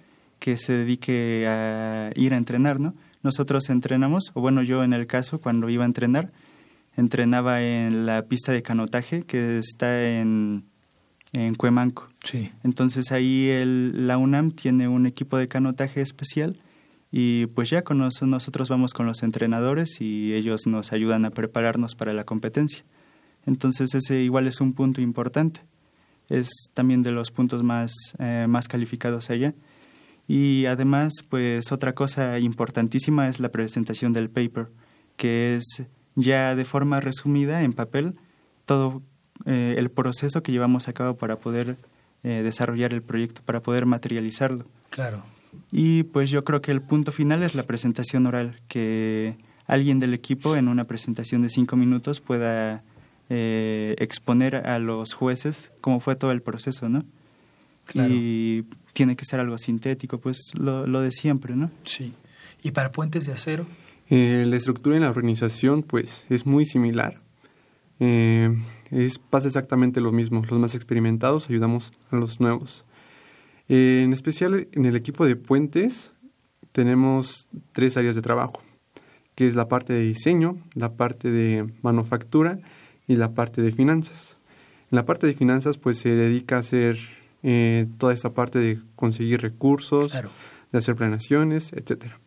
[0.47, 2.95] que se dedique a ir a entrenar, ¿no?
[3.25, 6.31] Nosotros entrenamos, o bueno, yo en el caso, cuando iba a entrenar,
[6.97, 10.63] entrenaba en la pista de canotaje que está en
[11.33, 12.09] en Cuemanco.
[12.23, 12.53] Sí.
[12.63, 16.61] Entonces ahí el, la UNAM tiene un equipo de canotaje especial
[17.11, 21.97] y pues ya con nosotros vamos con los entrenadores y ellos nos ayudan a prepararnos
[21.97, 22.85] para la competencia.
[23.47, 25.61] Entonces ese igual es un punto importante.
[26.29, 29.53] Es también de los puntos más, eh, más calificados allá.
[30.29, 34.69] Y además, pues otra cosa importantísima es la presentación del paper,
[35.17, 35.83] que es
[36.17, 38.15] ya de forma resumida en papel
[38.65, 39.03] todo
[39.45, 41.77] eh, el proceso que llevamos a cabo para poder
[42.25, 44.67] eh, desarrollar el proyecto, para poder materializarlo.
[44.91, 45.25] Claro.
[45.71, 49.37] Y pues yo creo que el punto final es la presentación oral, que
[49.67, 52.83] alguien del equipo en una presentación de cinco minutos pueda
[53.29, 57.05] eh, exponer a los jueces cómo fue todo el proceso, ¿no?
[57.85, 58.13] Claro.
[58.13, 58.65] Y
[58.97, 61.71] tiene que ser algo sintético, pues lo, lo de siempre, ¿no?
[61.85, 62.15] Sí.
[62.63, 63.67] ¿Y para puentes de acero?
[64.09, 67.21] la estructura en la organización, pues, es muy similar.
[68.01, 68.57] Eh,
[68.91, 70.43] es, pasa exactamente lo mismo.
[70.49, 72.87] Los más experimentados ayudamos a los nuevos.
[73.69, 76.15] Eh, en especial en el equipo de puentes
[76.73, 78.63] tenemos tres áreas de trabajo,
[79.35, 82.61] que es la parte de diseño, la parte de manufactura
[83.07, 84.39] y la parte de finanzas.
[84.91, 86.97] En la parte de finanzas pues se dedica a hacer
[87.49, 90.13] eh, toda esta parte de conseguir recursos,
[90.73, 92.19] de hacer planeaciones, etcétera.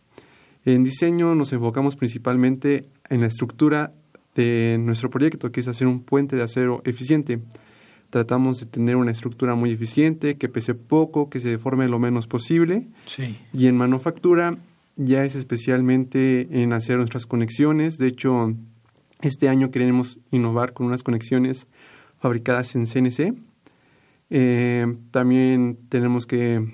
[0.63, 3.91] En diseño nos enfocamos principalmente en la estructura
[4.35, 7.41] de nuestro proyecto, que es hacer un puente de acero eficiente.
[8.09, 12.25] Tratamos de tener una estructura muy eficiente, que pese poco, que se deforme lo menos
[12.25, 12.87] posible.
[13.05, 13.37] Sí.
[13.51, 14.57] Y en manufactura
[14.95, 17.97] ya es especialmente en hacer nuestras conexiones.
[17.97, 18.55] De hecho,
[19.19, 21.67] este año queremos innovar con unas conexiones
[22.19, 23.48] fabricadas en CNC.
[24.29, 26.73] Eh, también tenemos que,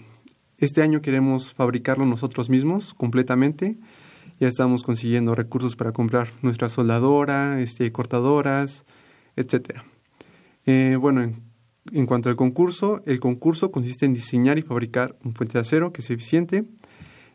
[0.57, 3.77] este año queremos fabricarlo nosotros mismos completamente
[4.39, 8.85] ya estamos consiguiendo recursos para comprar nuestra soldadora, este, cortadoras,
[9.35, 9.85] etcétera.
[10.65, 11.33] Eh, bueno,
[11.91, 15.93] En cuanto al concurso, el concurso consiste en diseñar y fabricar un puente de acero
[15.93, 16.65] que sea eficiente.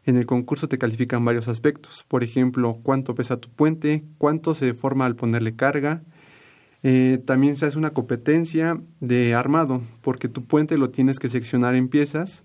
[0.05, 4.67] En el concurso te califican varios aspectos, por ejemplo, cuánto pesa tu puente, cuánto se
[4.67, 6.03] deforma al ponerle carga.
[6.83, 11.75] Eh, también se hace una competencia de armado, porque tu puente lo tienes que seccionar
[11.75, 12.43] en piezas.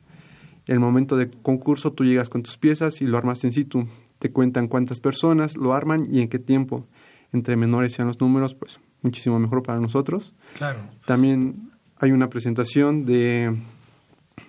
[0.68, 3.88] El momento de concurso tú llegas con tus piezas y lo armas en situ.
[4.20, 6.88] Te cuentan cuántas personas lo arman y en qué tiempo.
[7.32, 10.34] Entre menores sean los números, pues muchísimo mejor para nosotros.
[10.58, 10.80] Claro.
[11.06, 13.56] También hay una presentación de,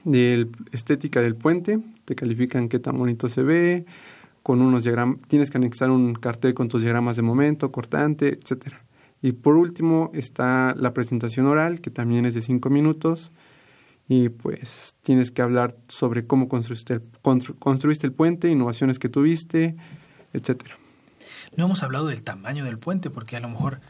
[0.04, 3.84] de estética del puente, te califican qué tan bonito se ve,
[4.42, 8.85] con unos diagramas, tienes que anexar un cartel con tus diagramas de momento, cortante, etcétera.
[9.22, 13.32] Y por último está la presentación oral, que también es de cinco minutos,
[14.08, 17.02] y pues tienes que hablar sobre cómo construiste el,
[17.58, 19.76] construiste el puente, innovaciones que tuviste,
[20.32, 20.78] etcétera.
[21.56, 23.80] No hemos hablado del tamaño del puente, porque a lo mejor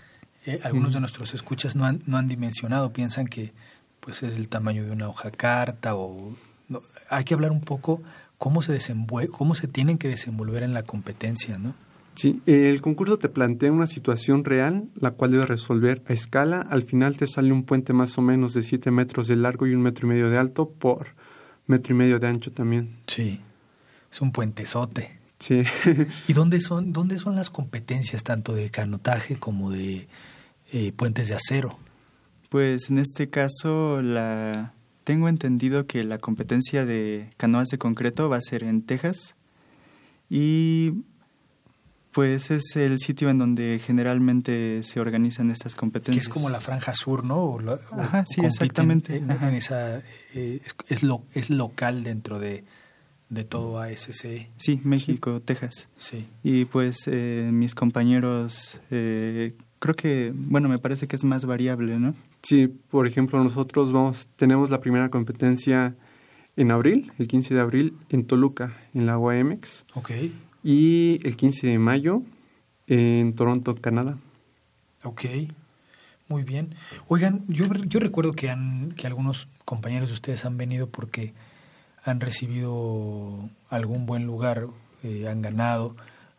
[0.46, 3.52] eh, algunos de nuestros escuchas no han, no han dimensionado, piensan que
[4.00, 6.16] pues es el tamaño de una hoja carta o
[7.10, 8.02] hay que hablar un poco
[8.38, 11.74] cómo se desenvuelve, cómo se tienen que desenvolver en la competencia, ¿no?
[12.16, 16.62] Sí, el concurso te plantea una situación real, la cual debes resolver a escala.
[16.62, 19.74] Al final te sale un puente más o menos de 7 metros de largo y
[19.74, 21.08] un metro y medio de alto por
[21.66, 22.96] metro y medio de ancho también.
[23.06, 23.40] Sí,
[24.10, 25.18] es un puentezote.
[25.38, 25.64] Sí.
[26.28, 30.08] ¿Y dónde son, dónde son las competencias tanto de canotaje como de
[30.72, 31.78] eh, puentes de acero?
[32.48, 34.72] Pues en este caso la
[35.04, 39.34] tengo entendido que la competencia de canoas de concreto va a ser en Texas
[40.30, 41.04] y
[42.16, 46.24] pues es el sitio en donde generalmente se organizan estas competencias.
[46.24, 47.58] Que es como la franja sur, ¿no?
[47.92, 49.18] Ajá, sí, exactamente.
[49.18, 49.98] En, esa,
[50.32, 52.64] eh, es, lo, es local dentro de,
[53.28, 54.48] de todo ASC.
[54.56, 55.90] Sí, México, Texas.
[55.98, 56.26] Sí.
[56.42, 61.98] Y pues eh, mis compañeros eh, creo que, bueno, me parece que es más variable,
[61.98, 62.14] ¿no?
[62.40, 65.94] Sí, por ejemplo, nosotros vamos, tenemos la primera competencia
[66.56, 69.84] en abril, el 15 de abril, en Toluca, en la UAMX.
[69.92, 70.12] Ok.
[70.68, 72.22] Y el 15 de mayo
[72.88, 74.18] en Toronto, Canadá.
[75.04, 75.22] Ok,
[76.26, 76.74] muy bien.
[77.06, 81.34] Oigan, yo, yo recuerdo que, han, que algunos compañeros de ustedes han venido porque
[82.02, 84.66] han recibido algún buen lugar,
[85.04, 85.94] eh, han ganado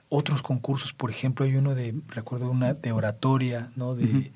[0.10, 3.96] otros concursos, por ejemplo, hay uno de, recuerdo una de oratoria, ¿no?
[3.96, 4.34] De,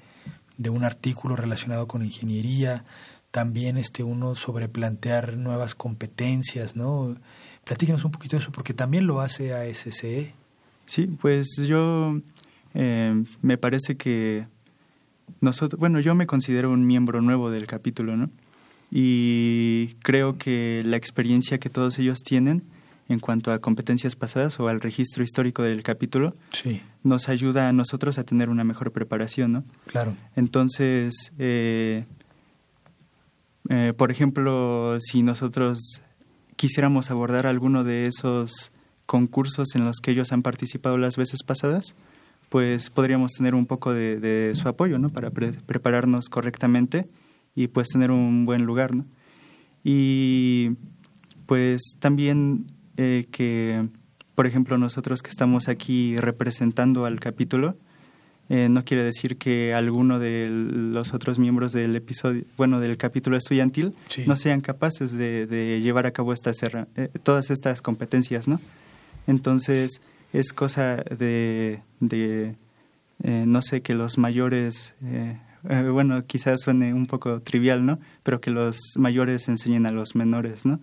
[0.58, 2.86] de un artículo relacionado con ingeniería,
[3.32, 7.18] también este uno sobre plantear nuevas competencias, ¿no?
[7.64, 10.34] Platíquenos un poquito de eso, porque también lo hace ASCE.
[10.86, 12.20] Sí, pues yo
[12.74, 14.48] eh, me parece que
[15.40, 18.30] nosotros, bueno, yo me considero un miembro nuevo del capítulo, ¿no?
[18.90, 22.64] Y creo que la experiencia que todos ellos tienen
[23.08, 26.82] en cuanto a competencias pasadas o al registro histórico del capítulo, sí.
[27.04, 29.64] nos ayuda a nosotros a tener una mejor preparación, ¿no?
[29.88, 30.16] Claro.
[30.36, 32.06] Entonces, eh,
[33.70, 36.02] eh, por ejemplo, si nosotros
[36.62, 38.72] quisiéramos abordar alguno de esos
[39.08, 41.96] concursos en los que ellos han participado las veces pasadas,
[42.50, 45.10] pues podríamos tener un poco de, su apoyo, ¿no?
[45.10, 47.08] Para prepararnos correctamente
[47.56, 49.08] y pues tener un buen lugar, ¿no?
[49.84, 50.74] Y
[51.48, 53.90] pues también eh, que,
[54.36, 57.76] por ejemplo, nosotros que estamos aquí representando al capítulo,
[58.54, 63.38] eh, no quiere decir que alguno de los otros miembros del episodio, bueno, del capítulo
[63.38, 63.94] estudiantil,
[64.26, 68.60] no sean capaces de, llevar a cabo estas eh, todas estas competencias, ¿no?
[69.28, 70.02] Entonces
[70.34, 72.56] es cosa de, de
[73.24, 74.96] no sé, que los mayores,
[75.64, 78.00] bueno, quizás suene un poco trivial, ¿no?
[78.24, 80.80] Pero que los mayores enseñen a los menores, ¿no?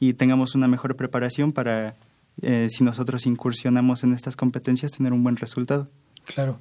[0.00, 1.94] y tengamos una mejor preparación para,
[2.42, 5.88] eh, si nosotros incursionamos en estas competencias, tener un buen resultado.
[6.24, 6.58] Claro.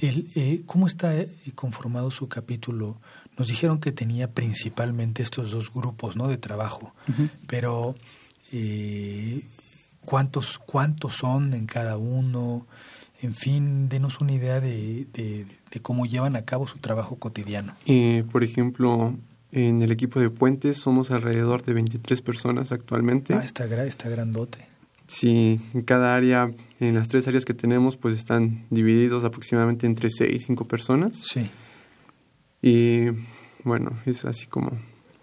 [0.00, 2.96] El, eh, ¿Cómo está eh, conformado su capítulo?
[3.38, 6.28] Nos dijeron que tenía principalmente estos dos grupos ¿no?
[6.28, 6.94] de trabajo,
[7.48, 7.96] pero
[10.04, 12.66] ¿cuántos, ¿cuántos son en cada uno?
[13.22, 17.74] En fin, denos una idea de, de, de cómo llevan a cabo su trabajo cotidiano.
[18.30, 19.16] por ejemplo,
[19.54, 23.34] en el equipo de puentes somos alrededor de 23 personas actualmente.
[23.34, 24.66] Ah, está, está grandote.
[25.06, 26.50] Sí, en cada área,
[26.84, 31.16] en las tres áreas que tenemos, pues están divididos aproximadamente entre 6 y 5 personas.
[31.16, 31.50] Sí.
[32.62, 33.06] Y
[33.62, 34.72] bueno, es así como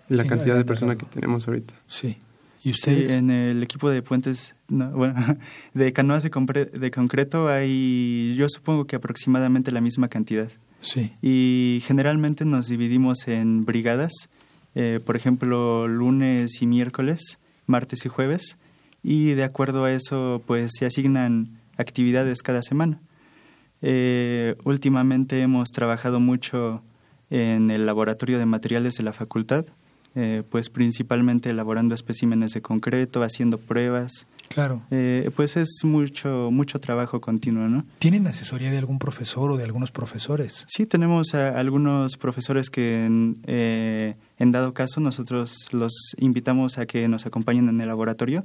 [0.07, 1.73] la cantidad de personas que tenemos ahorita.
[1.87, 2.17] Sí.
[2.63, 3.09] ¿Y ustedes?
[3.09, 5.37] Sí, en el equipo de puentes, bueno,
[5.73, 6.29] de canoas de,
[6.65, 10.49] de concreto hay, yo supongo que aproximadamente la misma cantidad.
[10.81, 11.13] Sí.
[11.21, 14.11] Y generalmente nos dividimos en brigadas,
[14.75, 18.57] eh, por ejemplo, lunes y miércoles, martes y jueves,
[19.03, 22.99] y de acuerdo a eso, pues se asignan actividades cada semana.
[23.81, 26.83] Eh, últimamente hemos trabajado mucho
[27.29, 29.65] en el laboratorio de materiales de la facultad,
[30.13, 34.27] eh, pues principalmente elaborando especímenes de concreto, haciendo pruebas.
[34.49, 34.81] Claro.
[34.91, 37.85] Eh, pues es mucho, mucho trabajo continuo, ¿no?
[37.99, 40.65] ¿Tienen asesoría de algún profesor o de algunos profesores?
[40.67, 47.07] Sí, tenemos a algunos profesores que en, en dado caso nosotros los invitamos a que
[47.07, 48.43] nos acompañen en el laboratorio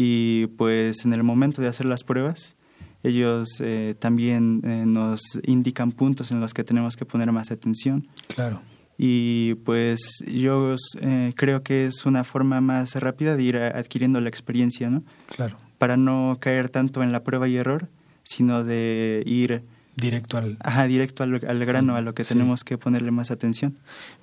[0.00, 2.54] y pues en el momento de hacer las pruebas
[3.02, 8.06] ellos eh, también eh, nos indican puntos en los que tenemos que poner más atención.
[8.34, 8.60] Claro.
[8.96, 14.28] Y pues yo eh, creo que es una forma más rápida de ir adquiriendo la
[14.28, 15.04] experiencia, ¿no?
[15.34, 15.58] Claro.
[15.78, 17.88] Para no caer tanto en la prueba y error,
[18.24, 19.62] sino de ir
[19.94, 23.76] directo al Ajá, directo al, grano, a lo que tenemos que ponerle más atención.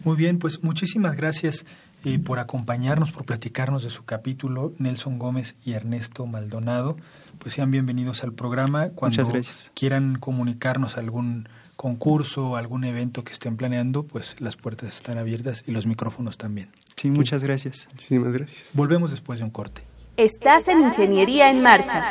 [0.03, 1.65] Muy bien, pues muchísimas gracias
[2.05, 6.97] eh, por acompañarnos, por platicarnos de su capítulo, Nelson Gómez y Ernesto Maldonado.
[7.39, 8.89] Pues sean bienvenidos al programa.
[8.89, 9.71] Cuando Muchas gracias.
[9.73, 15.63] quieran comunicarnos algún concurso o algún evento que estén planeando, pues las puertas están abiertas
[15.65, 16.69] y los micrófonos también.
[16.95, 17.87] Sí, muchas gracias.
[17.93, 18.69] Muchísimas gracias.
[18.73, 19.81] Volvemos después de un corte.
[20.15, 22.03] Estás en Ingeniería en Marcha.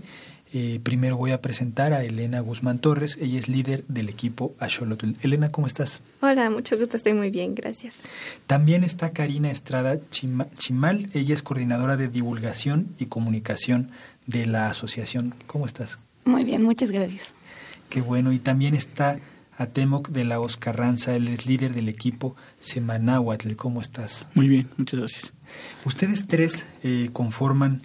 [0.53, 3.17] Eh, primero voy a presentar a Elena Guzmán Torres.
[3.21, 5.11] Ella es líder del equipo Axolotl.
[5.21, 6.01] Elena, ¿cómo estás?
[6.21, 7.95] Hola, mucho gusto, estoy muy bien, gracias.
[8.47, 11.09] También está Karina Estrada Chima- Chimal.
[11.13, 13.91] Ella es coordinadora de divulgación y comunicación
[14.25, 15.35] de la asociación.
[15.47, 15.99] ¿Cómo estás?
[16.23, 17.33] Muy bien, muchas gracias.
[17.89, 18.31] Qué bueno.
[18.31, 19.19] Y también está
[19.58, 21.16] Atemoc de la Oscarranza.
[21.16, 23.55] Él es líder del equipo Semanáhuatl.
[23.55, 24.28] ¿Cómo estás?
[24.34, 25.34] Muy bien, muchas gracias.
[25.86, 27.82] Ustedes tres eh, conforman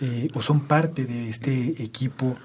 [0.00, 2.36] eh, o son parte de este equipo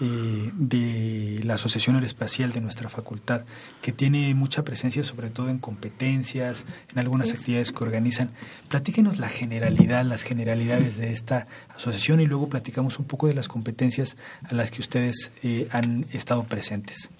[0.00, 3.44] eh, de la Asociación Aeroespacial de nuestra facultad,
[3.82, 7.34] que tiene mucha presencia sobre todo en competencias, en algunas Sí.
[7.36, 8.30] actividades que organizan.
[8.68, 13.48] Platíquenos la generalidad, las generalidades de esta asociación y luego platicamos un poco de las
[13.48, 17.10] competencias a las que ustedes eh, han estado presentes.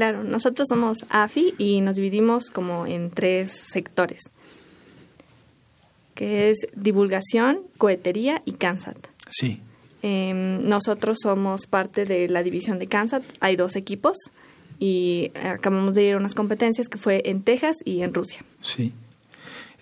[0.00, 4.22] Claro, nosotros somos AFI y nos dividimos como en tres sectores,
[6.14, 8.96] que es divulgación, cohetería y CANSAT.
[9.28, 9.60] Sí,
[10.02, 14.16] Em, nosotros somos parte de la división de CANSAT, hay dos equipos
[14.78, 18.42] y acabamos de ir a unas competencias que fue en Texas y en Rusia.
[18.62, 18.94] sí.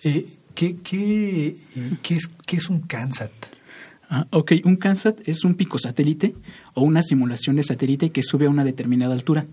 [0.03, 1.55] Eh, ¿qué, qué,
[2.01, 3.31] qué es, ¿Qué es un CANSAT?
[4.09, 6.35] Ah, ok, un CANSAT es un pico satélite
[6.73, 9.45] o una simulación de satélite que sube a una determinada altura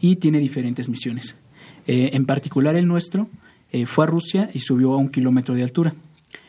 [0.00, 1.36] y tiene diferentes misiones.
[1.86, 3.28] Eh, en particular el nuestro
[3.72, 5.94] eh, fue a Rusia y subió a un kilómetro de altura.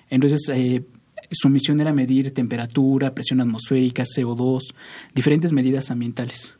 [0.10, 0.84] Entonces, eh,
[1.32, 4.74] su misión era medir temperatura, presión atmosférica, CO2,
[5.14, 6.56] diferentes medidas ambientales.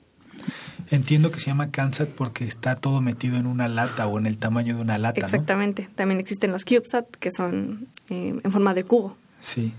[0.92, 4.38] Entiendo que se llama CANSAT porque está todo metido en una lata o en el
[4.38, 5.28] tamaño de una lata, ¿no?
[5.28, 5.88] Exactamente.
[5.96, 9.16] También existen los CubeSat, que son eh, en forma de cubo.
[9.40, 9.74] Sí.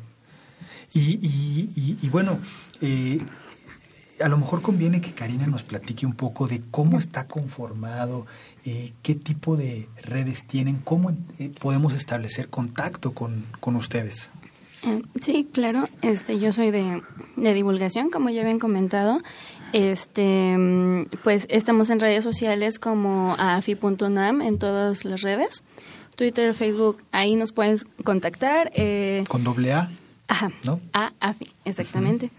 [0.93, 2.39] Y, y, y, y bueno,
[2.81, 3.19] eh,
[4.21, 8.27] a lo mejor conviene que Karina nos platique un poco de cómo está conformado,
[8.65, 14.31] eh, qué tipo de redes tienen, cómo eh, podemos establecer contacto con, con ustedes.
[14.85, 15.89] Eh, Sí, claro.
[16.03, 17.03] Este, yo soy de,
[17.37, 19.21] de divulgación, como ya habían comentado.
[19.73, 25.63] Este, mm, pues estamos en redes sociales como afi.unam en todas las redes.
[26.17, 28.71] Twitter, Facebook, ahí nos pueden contactar.
[28.75, 29.91] Eh, Con doble A,
[30.29, 30.81] Ajá, ¿no?
[30.93, 32.31] a AFI, exactamente.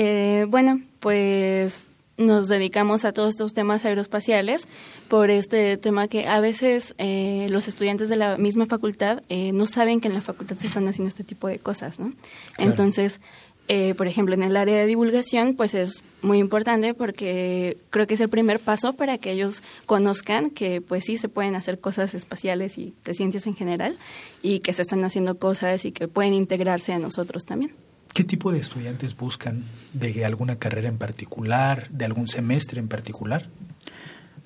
[0.00, 1.76] Eh, bueno, pues
[2.18, 4.68] nos dedicamos a todos estos temas aeroespaciales
[5.08, 9.66] por este tema que a veces eh, los estudiantes de la misma facultad eh, no
[9.66, 12.12] saben que en la facultad se están haciendo este tipo de cosas, ¿no?
[12.54, 12.70] Claro.
[12.70, 13.20] Entonces,
[13.66, 18.14] eh, por ejemplo, en el área de divulgación, pues es muy importante porque creo que
[18.14, 22.14] es el primer paso para que ellos conozcan que pues sí se pueden hacer cosas
[22.14, 23.98] espaciales y de ciencias en general
[24.42, 27.72] y que se están haciendo cosas y que pueden integrarse a nosotros también.
[28.18, 29.62] ¿Qué tipo de estudiantes buscan
[29.92, 33.46] de alguna carrera en particular, de algún semestre en particular?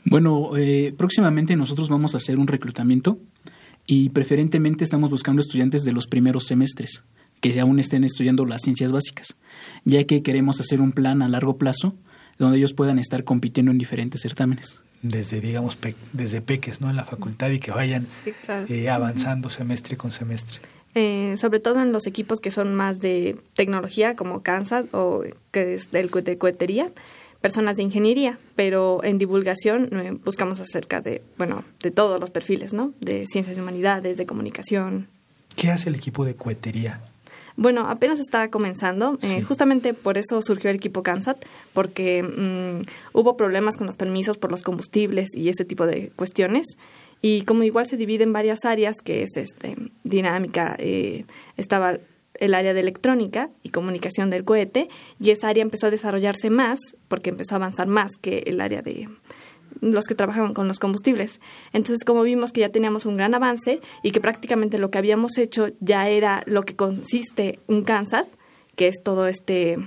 [0.04, 3.18] Bueno, eh, próximamente nosotros vamos a hacer un reclutamiento
[3.86, 7.02] y preferentemente estamos buscando estudiantes de los primeros semestres
[7.40, 9.36] que aún estén estudiando las ciencias básicas,
[9.86, 11.94] ya que queremos hacer un plan a largo plazo
[12.38, 14.80] donde ellos puedan estar compitiendo en diferentes certámenes.
[15.00, 15.78] desde, digamos,
[16.12, 16.90] desde peques, ¿no?
[16.90, 18.06] En la facultad y que vayan
[18.68, 20.60] eh, avanzando semestre con semestre.
[20.94, 25.74] Eh, sobre todo en los equipos que son más de tecnología, como Kansas o que
[25.74, 26.90] es del, de cohetería,
[27.40, 32.74] personas de ingeniería, pero en divulgación eh, buscamos acerca de, bueno, de todos los perfiles,
[32.74, 32.92] ¿no?
[33.00, 35.08] De ciencias y humanidades, de comunicación.
[35.56, 37.00] ¿Qué hace el equipo de cohetería?
[37.56, 39.18] Bueno, apenas está comenzando.
[39.22, 44.38] Eh, justamente por eso surgió el equipo CANSAT, porque mm, hubo problemas con los permisos
[44.38, 46.76] por los combustibles y ese tipo de cuestiones.
[47.22, 51.24] Y como igual se divide en varias áreas, que es este dinámica, eh,
[51.56, 51.98] estaba
[52.34, 54.88] el área de electrónica y comunicación del cohete,
[55.20, 58.82] y esa área empezó a desarrollarse más, porque empezó a avanzar más que el área
[58.82, 59.08] de
[59.80, 61.40] los que trabajaban con los combustibles.
[61.72, 65.38] Entonces, como vimos que ya teníamos un gran avance y que prácticamente lo que habíamos
[65.38, 68.26] hecho ya era lo que consiste un CANSAT,
[68.76, 69.78] que es todo este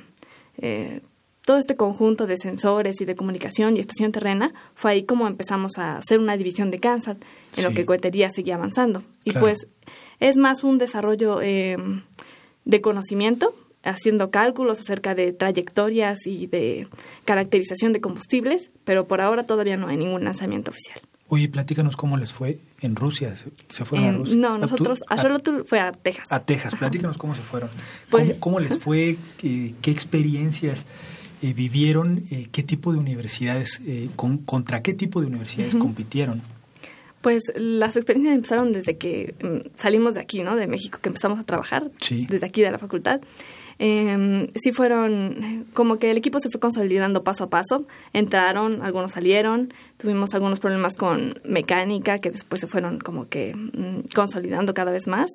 [0.57, 1.01] eh,
[1.45, 5.77] todo este conjunto de sensores y de comunicación y estación terrena, fue ahí como empezamos
[5.77, 7.17] a hacer una división de Kansas,
[7.55, 9.03] en lo que cohetería seguía avanzando.
[9.23, 9.67] Y pues
[10.19, 11.77] es más un desarrollo eh,
[12.65, 16.87] de conocimiento, haciendo cálculos acerca de trayectorias y de
[17.25, 20.99] caracterización de combustibles, pero por ahora todavía no hay ningún lanzamiento oficial.
[21.27, 23.35] Oye, platícanos cómo les fue en Rusia.
[23.69, 24.35] ¿Se fueron a em, Rusia?
[24.35, 25.17] No, nosotros, a,
[25.65, 26.27] fue a Texas.
[26.31, 27.69] A Texas, platícanos cómo se fueron.
[28.09, 29.17] Pues ¿Cómo, les fue?
[29.37, 30.85] ¿Qué, qué experiencias
[31.45, 32.23] eh, vivieron?
[32.31, 36.41] Eh, ¿Qué tipo de universidades, eh, con, contra qué tipo de universidades compitieron?
[37.21, 40.55] Pues las experiencias empezaron desde que mm, salimos de aquí, ¿no?
[40.55, 43.21] De México, que empezamos a trabajar, desde aquí de la facultad.
[43.77, 47.85] Eh, sí fueron, como que el equipo se fue consolidando paso a paso.
[48.13, 54.13] Entraron, algunos salieron, tuvimos algunos problemas con mecánica que después se fueron como que mm,
[54.15, 55.29] consolidando cada vez más.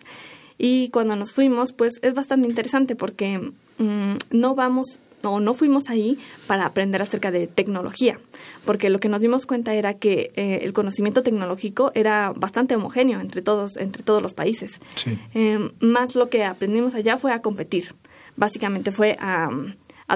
[0.59, 5.89] Y cuando nos fuimos, pues es bastante interesante porque mm, no vamos o no fuimos
[5.89, 8.19] ahí para aprender acerca de tecnología,
[8.65, 13.21] porque lo que nos dimos cuenta era que eh, el conocimiento tecnológico era bastante homogéneo
[13.21, 14.81] entre todos, entre todos los países.
[15.35, 17.95] Eh, más lo que aprendimos allá fue a competir
[18.37, 19.51] básicamente fue a,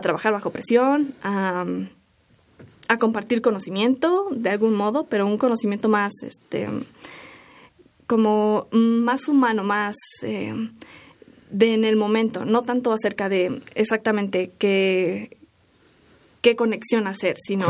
[0.01, 1.65] trabajar bajo presión, a,
[2.99, 6.69] compartir conocimiento de algún modo, pero un conocimiento más, este,
[8.07, 10.55] como más humano, más eh,
[11.51, 15.37] de en el momento, no tanto acerca de exactamente qué,
[16.41, 17.67] qué conexión hacer, sino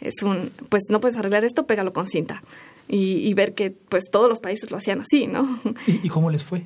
[0.00, 2.42] es un, pues no puedes arreglar esto, pégalo con cinta.
[2.90, 5.60] Y, ver que pues todos los países lo hacían así, ¿no?
[5.86, 6.64] ¿Y cómo les fue?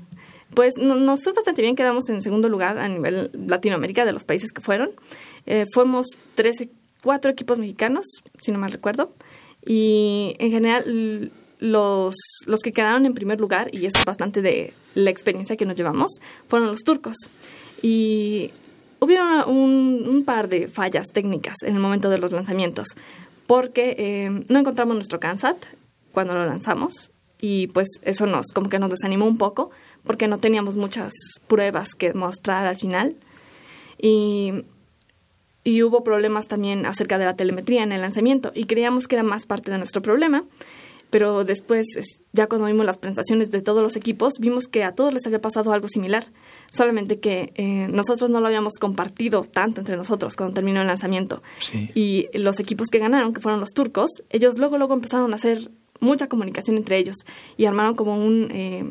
[0.54, 4.52] Pues nos fue bastante bien, quedamos en segundo lugar a nivel Latinoamérica de los países
[4.52, 4.90] que fueron.
[5.46, 6.06] Eh, fuimos
[6.36, 6.68] tres,
[7.02, 8.06] cuatro equipos mexicanos,
[8.40, 9.12] si no mal recuerdo,
[9.66, 11.32] y en general
[11.62, 15.64] los, los que quedaron en primer lugar, y eso es bastante de la experiencia que
[15.64, 16.10] nos llevamos,
[16.48, 17.16] fueron los turcos.
[17.80, 18.50] Y
[18.98, 22.88] hubieron un, un par de fallas técnicas en el momento de los lanzamientos,
[23.46, 25.56] porque eh, no encontramos nuestro CANSAT
[26.10, 29.70] cuando lo lanzamos, y pues eso nos como que nos desanimó un poco
[30.02, 31.12] porque no teníamos muchas
[31.46, 33.16] pruebas que mostrar al final.
[33.98, 34.64] Y,
[35.64, 39.22] y hubo problemas también acerca de la telemetría en el lanzamiento y creíamos que era
[39.22, 40.44] más parte de nuestro problema,
[41.12, 41.84] pero después,
[42.32, 45.42] ya cuando vimos las presentaciones de todos los equipos, vimos que a todos les había
[45.42, 46.24] pasado algo similar,
[46.70, 51.42] solamente que eh, nosotros no lo habíamos compartido tanto entre nosotros cuando terminó el lanzamiento.
[51.94, 55.70] Y los equipos que ganaron, que fueron los turcos, ellos luego, luego empezaron a hacer
[56.02, 57.16] mucha comunicación entre ellos
[57.56, 58.84] y armaron como un, eh,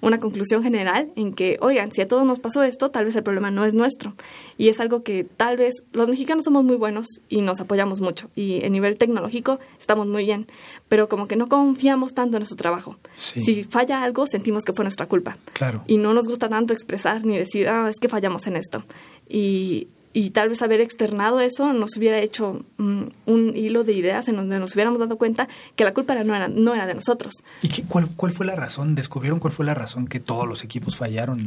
[0.00, 3.22] una conclusión general en que, oigan, si a todos nos pasó esto, tal vez el
[3.22, 4.14] problema no es nuestro.
[4.56, 8.28] Y es algo que tal vez los mexicanos somos muy buenos y nos apoyamos mucho
[8.36, 10.46] y en nivel tecnológico estamos muy bien,
[10.88, 12.96] pero como que no confiamos tanto en nuestro trabajo.
[13.16, 15.38] Si falla algo, sentimos que fue nuestra culpa.
[15.54, 15.82] Claro.
[15.86, 18.84] Y no nos gusta tanto expresar ni decir, ah, es que fallamos en esto.
[19.28, 19.88] Y
[20.18, 24.34] y tal vez haber externado eso nos hubiera hecho mm, un hilo de ideas en
[24.34, 27.34] donde nos hubiéramos dado cuenta que la culpa no era, no era de nosotros.
[27.62, 28.96] ¿Y qué, cuál, cuál fue la razón?
[28.96, 31.38] ¿Descubrieron cuál fue la razón que todos los equipos fallaron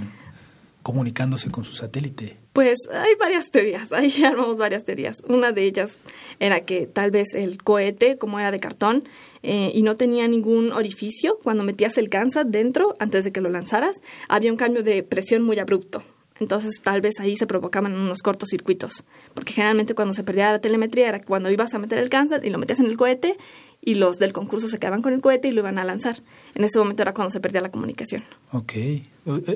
[0.83, 2.37] comunicándose con su satélite?
[2.53, 5.21] Pues hay varias teorías, ahí armamos varias teorías.
[5.27, 5.99] Una de ellas
[6.39, 9.03] era que tal vez el cohete, como era de cartón,
[9.43, 13.49] eh, y no tenía ningún orificio, cuando metías el CANSAT dentro, antes de que lo
[13.49, 16.03] lanzaras, había un cambio de presión muy abrupto.
[16.41, 19.03] Entonces tal vez ahí se provocaban unos cortocircuitos,
[19.35, 22.49] porque generalmente cuando se perdía la telemetría era cuando ibas a meter el cáncer y
[22.49, 23.37] lo metías en el cohete
[23.79, 26.23] y los del concurso se quedaban con el cohete y lo iban a lanzar.
[26.55, 28.23] En ese momento era cuando se perdía la comunicación.
[28.51, 28.73] Ok,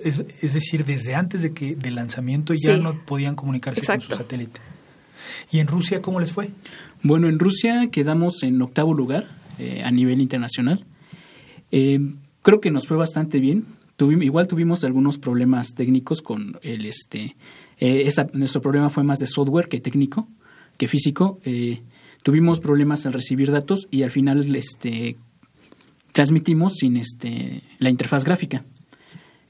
[0.03, 4.61] es, decir, desde antes de que del lanzamiento ya no podían comunicarse con su satélite.
[5.51, 6.51] ¿Y en Rusia cómo les fue?
[7.01, 9.27] Bueno, en Rusia quedamos en octavo lugar
[9.57, 10.85] eh, a nivel internacional.
[11.71, 11.99] Eh,
[12.43, 13.65] creo que nos fue bastante bien
[13.99, 17.35] igual tuvimos algunos problemas técnicos con el este
[17.77, 20.27] eh, nuestro problema fue más de software que técnico
[20.77, 21.81] que físico eh,
[22.23, 25.17] tuvimos problemas al recibir datos y al final este,
[26.11, 28.65] transmitimos sin este, la interfaz gráfica.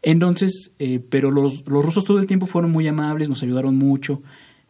[0.04, 4.22] Entonces, eh, pero los, los, rusos todo el tiempo fueron muy amables, nos ayudaron mucho.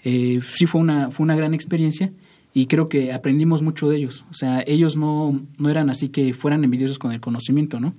[0.02, 2.14] Sí fue una, fue una gran experiencia
[2.54, 4.24] y creo que aprendimos mucho de ellos.
[4.30, 7.96] O sea, ellos no, no eran así que fueran envidiosos con el conocimiento, ¿no?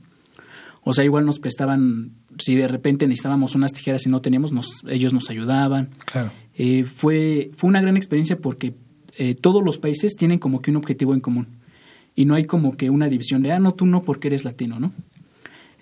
[0.88, 4.84] O sea, igual nos prestaban, si de repente necesitábamos unas tijeras y no teníamos, nos,
[4.88, 5.90] ellos nos ayudaban.
[6.04, 6.30] Claro.
[6.54, 8.74] Eh, fue, fue una gran experiencia porque
[9.40, 11.48] todos los países tienen como que un objetivo en común.
[12.14, 14.78] Y no hay como que una división de, ah, no, tú no porque eres latino,
[14.78, 14.92] ¿no?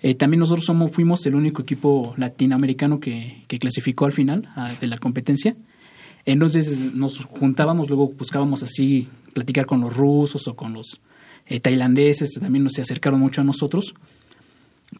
[0.01, 4.49] Eh, también nosotros somos, fuimos el único equipo latinoamericano que, que clasificó al final
[4.79, 5.55] de la competencia.
[6.25, 11.01] Entonces nos juntábamos, luego buscábamos así platicar con los rusos o con los
[11.45, 13.93] eh, tailandeses, también nos se acercaron mucho a nosotros,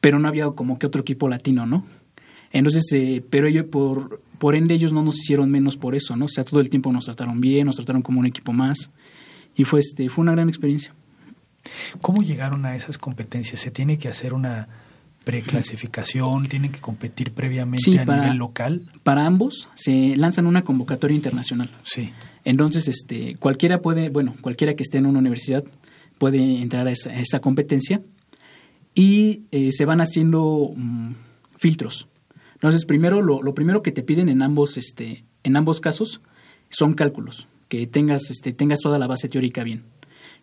[0.02, 1.86] pero no había como que otro equipo latino, ¿no?
[2.52, 6.26] Entonces, eh, pero ellos, por, por ende ellos no nos hicieron menos por eso, ¿no?
[6.26, 8.92] O sea, todo el tiempo nos trataron bien, nos trataron como un equipo más
[9.56, 10.94] y fue, este, fue una gran experiencia.
[12.02, 13.60] ¿Cómo llegaron a esas competencias?
[13.60, 14.68] ¿Se tiene que hacer una
[15.24, 16.48] preclasificación?
[16.48, 18.84] ¿Tienen que competir previamente a nivel local?
[19.04, 21.72] Para ambos se lanzan una convocatoria internacional.
[21.84, 22.14] Sí.
[22.44, 25.64] Entonces, este, cualquiera puede, bueno, cualquiera que esté en una universidad
[26.18, 28.02] puede entrar a esa, competencia
[28.96, 31.12] y eh, se van haciendo mm,
[31.58, 32.08] filtros.
[32.54, 36.22] Entonces, primero, lo, lo, primero que te piden en ambos, este, en ambos casos
[36.70, 39.84] son cálculos, que tengas, este, tengas toda la base teórica bien,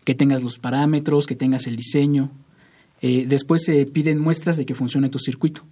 [0.05, 2.31] que tengas los parámetros, que tengas el diseño,
[3.01, 5.65] eh, después se piden muestras de que funcione tu circuito.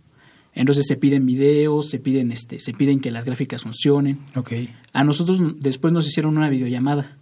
[0.52, 4.18] Entonces se piden videos, se piden, este, se piden que las gráficas funcionen.
[4.34, 4.74] Okay.
[4.92, 7.16] A nosotros después nos hicieron una videollamada,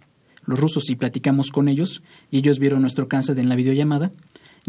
[0.45, 2.01] los rusos, y platicamos con ellos,
[2.31, 4.11] y ellos vieron nuestro cáncer en la videollamada,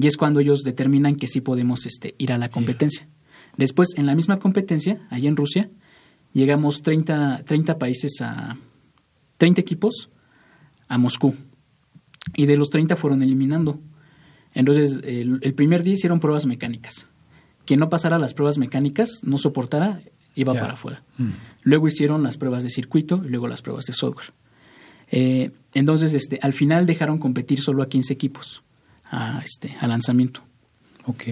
[0.00, 3.06] y es cuando ellos determinan que sí podemos este, ir a la competencia.
[3.58, 5.68] Después, en la misma competencia, allá en Rusia,
[6.32, 8.56] llegamos 30, 30 países a
[9.36, 10.08] 30 equipos
[10.88, 11.34] a Moscú.
[12.34, 13.78] Y de los 30 fueron eliminando.
[14.54, 17.06] Entonces, el, primer día hicieron pruebas mecánicas.
[17.66, 20.00] Quien no pasara las pruebas mecánicas, no soportara,
[20.34, 21.04] iba para afuera.
[21.18, 21.30] Mm.
[21.62, 24.32] Luego hicieron las pruebas de circuito y luego las pruebas de software.
[25.10, 28.62] Eh, entonces, este, al final dejaron competir solo a 15 equipos
[29.10, 30.42] a, este, a lanzamiento.
[31.06, 31.24] Ok.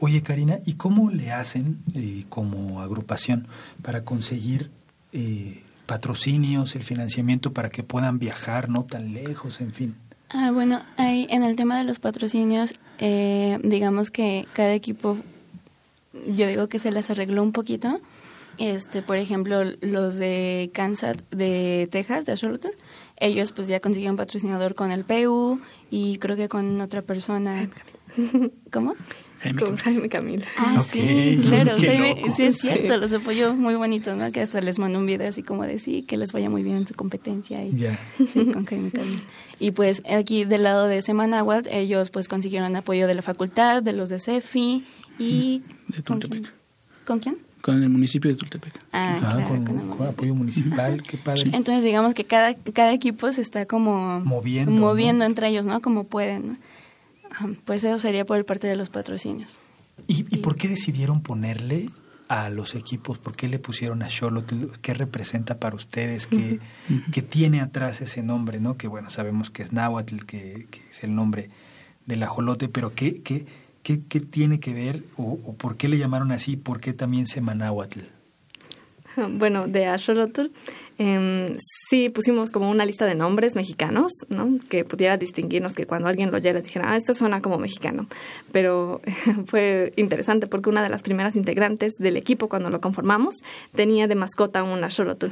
[0.00, 3.46] Oye, Karina, ¿y cómo le hacen eh, como agrupación
[3.82, 4.70] para conseguir
[5.12, 9.94] eh, patrocinios, el financiamiento para que puedan viajar no tan lejos, en fin?
[10.30, 15.16] Ah, bueno, ahí en el tema de los patrocinios, eh, digamos que cada equipo,
[16.26, 18.00] yo digo que se les arregló un poquito.
[18.58, 22.76] Este, por ejemplo, los de Kansas, de Texas, de Charlotte,
[23.16, 27.68] ellos pues ya consiguieron patrocinador con el PU y creo que con otra persona.
[28.70, 28.94] ¿Cómo?
[29.52, 30.46] con Jaime Camila.
[30.56, 34.32] Ah, sí, claro, sí es cierto, los apoyó muy bonito, ¿no?
[34.32, 36.76] Que hasta les mandó un video así como de sí, que les vaya muy bien
[36.78, 37.62] en su competencia.
[37.62, 37.76] Y,
[38.26, 39.20] Sí, con Jaime Camila.
[39.58, 43.92] Y pues aquí del lado de Semanahuat, ellos pues consiguieron apoyo de la facultad, de
[43.92, 44.86] los de CEFI
[45.18, 45.62] y...
[45.88, 46.50] De Tultepec.
[47.04, 47.38] ¿Con quién?
[47.64, 48.78] Con el municipio de Tultepec.
[48.92, 51.44] Ah, ah con, apoyo municipal, qué padre.
[51.54, 54.20] Entonces digamos que cada, cada equipo se está como...
[54.20, 54.70] Moviendo.
[54.70, 55.80] Moviendo entre ellos, ¿no?
[55.80, 56.56] Como pueden, ¿no?
[57.64, 59.58] Pues eso sería por parte de los patrocinios.
[60.06, 61.88] ¿Y, por qué decidieron ponerle
[62.28, 63.18] a los equipos?
[63.18, 64.52] ¿Por qué le pusieron a Charlotte?
[64.82, 66.26] ¿Qué representa para ustedes?
[66.26, 66.60] ¿Qué,
[67.22, 68.60] tiene atrás ese nombre?
[68.60, 68.76] ¿no?
[68.76, 71.48] Que bueno, sabemos que es Nahuatl, que, es el nombre
[72.04, 73.46] del ajolote, pero ¿qué, qué,
[73.84, 76.56] qué, tiene que ver o, por qué le llamaron así?
[76.56, 78.00] ¿Por qué también se llama Nahuatl?
[79.30, 80.46] Bueno, de Axolotl
[80.98, 81.56] eh,
[81.88, 84.58] sí pusimos como una lista de nombres mexicanos, ¿no?
[84.68, 88.06] Que pudiera distinguirnos, que cuando alguien lo oyera dijera, ah, esto suena como mexicano.
[88.52, 89.00] Pero
[89.46, 93.34] fue interesante porque una de las primeras integrantes del equipo cuando lo conformamos
[93.74, 95.28] tenía de mascota un axolotl,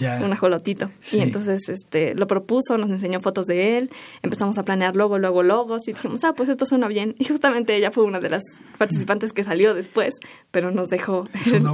[0.00, 0.90] un ajolotito.
[1.12, 3.90] Y entonces este, lo propuso, nos enseñó fotos de él,
[4.22, 7.14] empezamos a planear luego, luego logos y dijimos, ah, pues esto suena bien.
[7.24, 8.42] Y justamente ella fue una de las
[8.76, 10.14] participantes que salió después,
[10.50, 11.26] pero nos dejó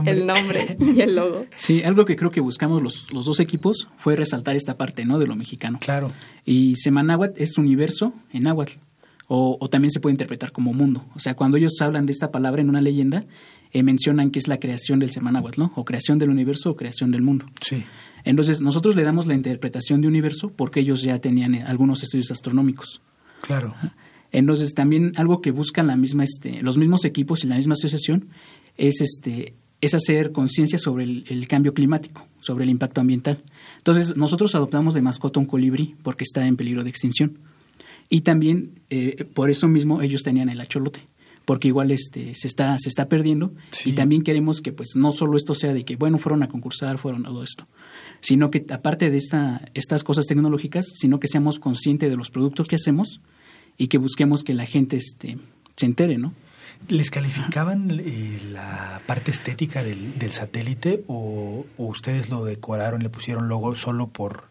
[0.06, 1.46] el nombre y el logo.
[1.56, 5.18] Sí, algo que creo que buscamos los, los dos equipos fue resaltar esta parte, ¿no?
[5.18, 5.78] De lo mexicano.
[5.80, 6.10] Claro.
[6.44, 8.78] Y Semanáhuatl es universo en náhuatl.
[9.32, 11.04] O, también se puede interpretar como mundo.
[11.14, 13.26] O sea, cuando ellos hablan de esta palabra en una leyenda,
[13.72, 15.72] eh, mencionan que es la creación del Semanáhuatl, ¿no?
[15.76, 17.46] O creación del universo o creación del mundo.
[17.60, 17.84] Sí.
[18.24, 22.32] Entonces, nosotros le damos la interpretación de universo porque ellos ya tenían eh, algunos estudios
[22.32, 23.02] astronómicos.
[23.40, 23.72] Claro.
[24.32, 28.30] Entonces, también algo que buscan la misma, este, los mismos equipos y la misma asociación
[28.76, 33.42] es este, es hacer conciencia sobre el, cambio climático, sobre el impacto ambiental.
[33.78, 37.38] Entonces, nosotros adoptamos de mascota un colibrí porque está en peligro de extinción.
[38.08, 41.00] Y también, eh, por eso mismo, ellos tenían el acholote,
[41.44, 43.52] porque igual este se está se está perdiendo
[43.84, 46.98] y también queremos que pues no solo esto sea de que bueno fueron a concursar
[46.98, 47.66] fueron a todo esto
[48.20, 52.68] sino que aparte de esta estas cosas tecnológicas sino que seamos conscientes de los productos
[52.68, 53.20] que hacemos
[53.76, 55.38] y que busquemos que la gente este
[55.74, 56.34] se entere no
[56.88, 63.10] ¿Les calificaban eh, la parte estética del, del satélite o, o, ustedes lo decoraron, le
[63.10, 64.44] pusieron logo solo por,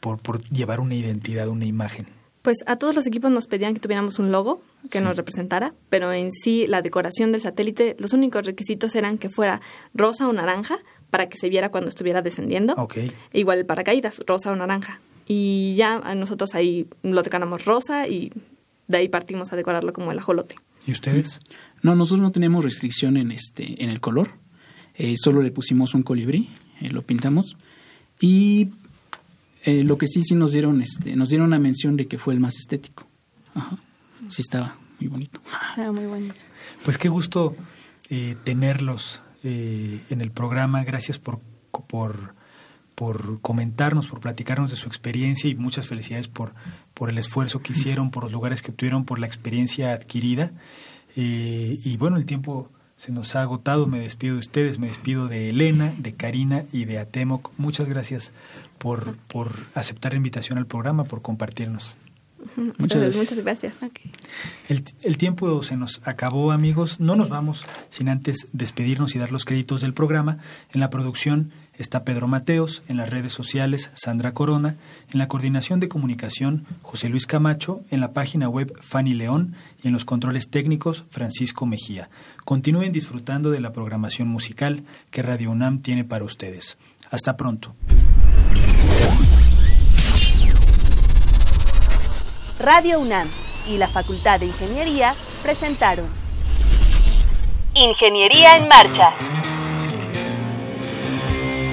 [0.00, 2.06] por, por llevar una identidad, una imagen?
[2.42, 6.12] Pues a todos los equipos nos pedían que tuviéramos un logo que nos representara, pero
[6.12, 9.60] en sí la decoración del satélite, los únicos requisitos eran que fuera
[9.94, 10.80] rosa o naranja
[11.10, 12.74] para que se viera cuando estuviera descendiendo.
[12.74, 13.12] Okay.
[13.32, 15.00] E igual el paracaídas, rosa o naranja.
[15.28, 18.32] Y ya nosotros ahí lo decoramos rosa y
[18.88, 20.56] de ahí partimos a decorarlo como el ajolote.
[20.86, 21.40] ¿Y ustedes?
[21.82, 24.32] No, nosotros no tenemos restricción en este en el color.
[24.94, 27.56] Eh, solo le pusimos un colibrí, eh, lo pintamos
[28.20, 28.68] y
[29.64, 32.34] eh, lo que sí sí nos dieron este nos dieron una mención de que fue
[32.34, 33.06] el más estético.
[33.54, 33.78] Ajá.
[34.28, 35.40] Sí estaba muy bonito.
[35.70, 36.34] Estaba muy bonito.
[36.84, 37.56] Pues qué gusto
[38.08, 40.84] eh, tenerlos eh, en el programa.
[40.84, 41.40] Gracias por,
[41.88, 42.34] por,
[42.94, 46.54] por comentarnos, por platicarnos de su experiencia y muchas felicidades por,
[47.02, 50.52] por el esfuerzo que hicieron, por los lugares que obtuvieron, por la experiencia adquirida.
[51.16, 53.88] Eh, y bueno, el tiempo se nos ha agotado.
[53.88, 57.50] Me despido de ustedes, me despido de Elena, de Karina y de Atemoc.
[57.58, 58.32] Muchas gracias
[58.78, 61.96] por, por aceptar la invitación al programa, por compartirnos.
[62.78, 63.16] Muchas gracias.
[63.16, 63.74] Muchas gracias.
[64.68, 67.00] El, el, tiempo se nos acabó, amigos.
[67.00, 70.38] No nos vamos sin antes despedirnos y dar los créditos del programa.
[70.70, 71.50] En la producción
[71.82, 74.76] está Pedro Mateos, en las redes sociales Sandra Corona,
[75.12, 79.88] en la coordinación de comunicación José Luis Camacho, en la página web Fanny León y
[79.88, 82.08] en los controles técnicos Francisco Mejía.
[82.44, 86.78] Continúen disfrutando de la programación musical que Radio UNAM tiene para ustedes.
[87.10, 87.74] Hasta pronto.
[92.60, 93.28] Radio UNAM
[93.68, 96.06] y la Facultad de Ingeniería presentaron
[97.74, 99.51] Ingeniería en Marcha.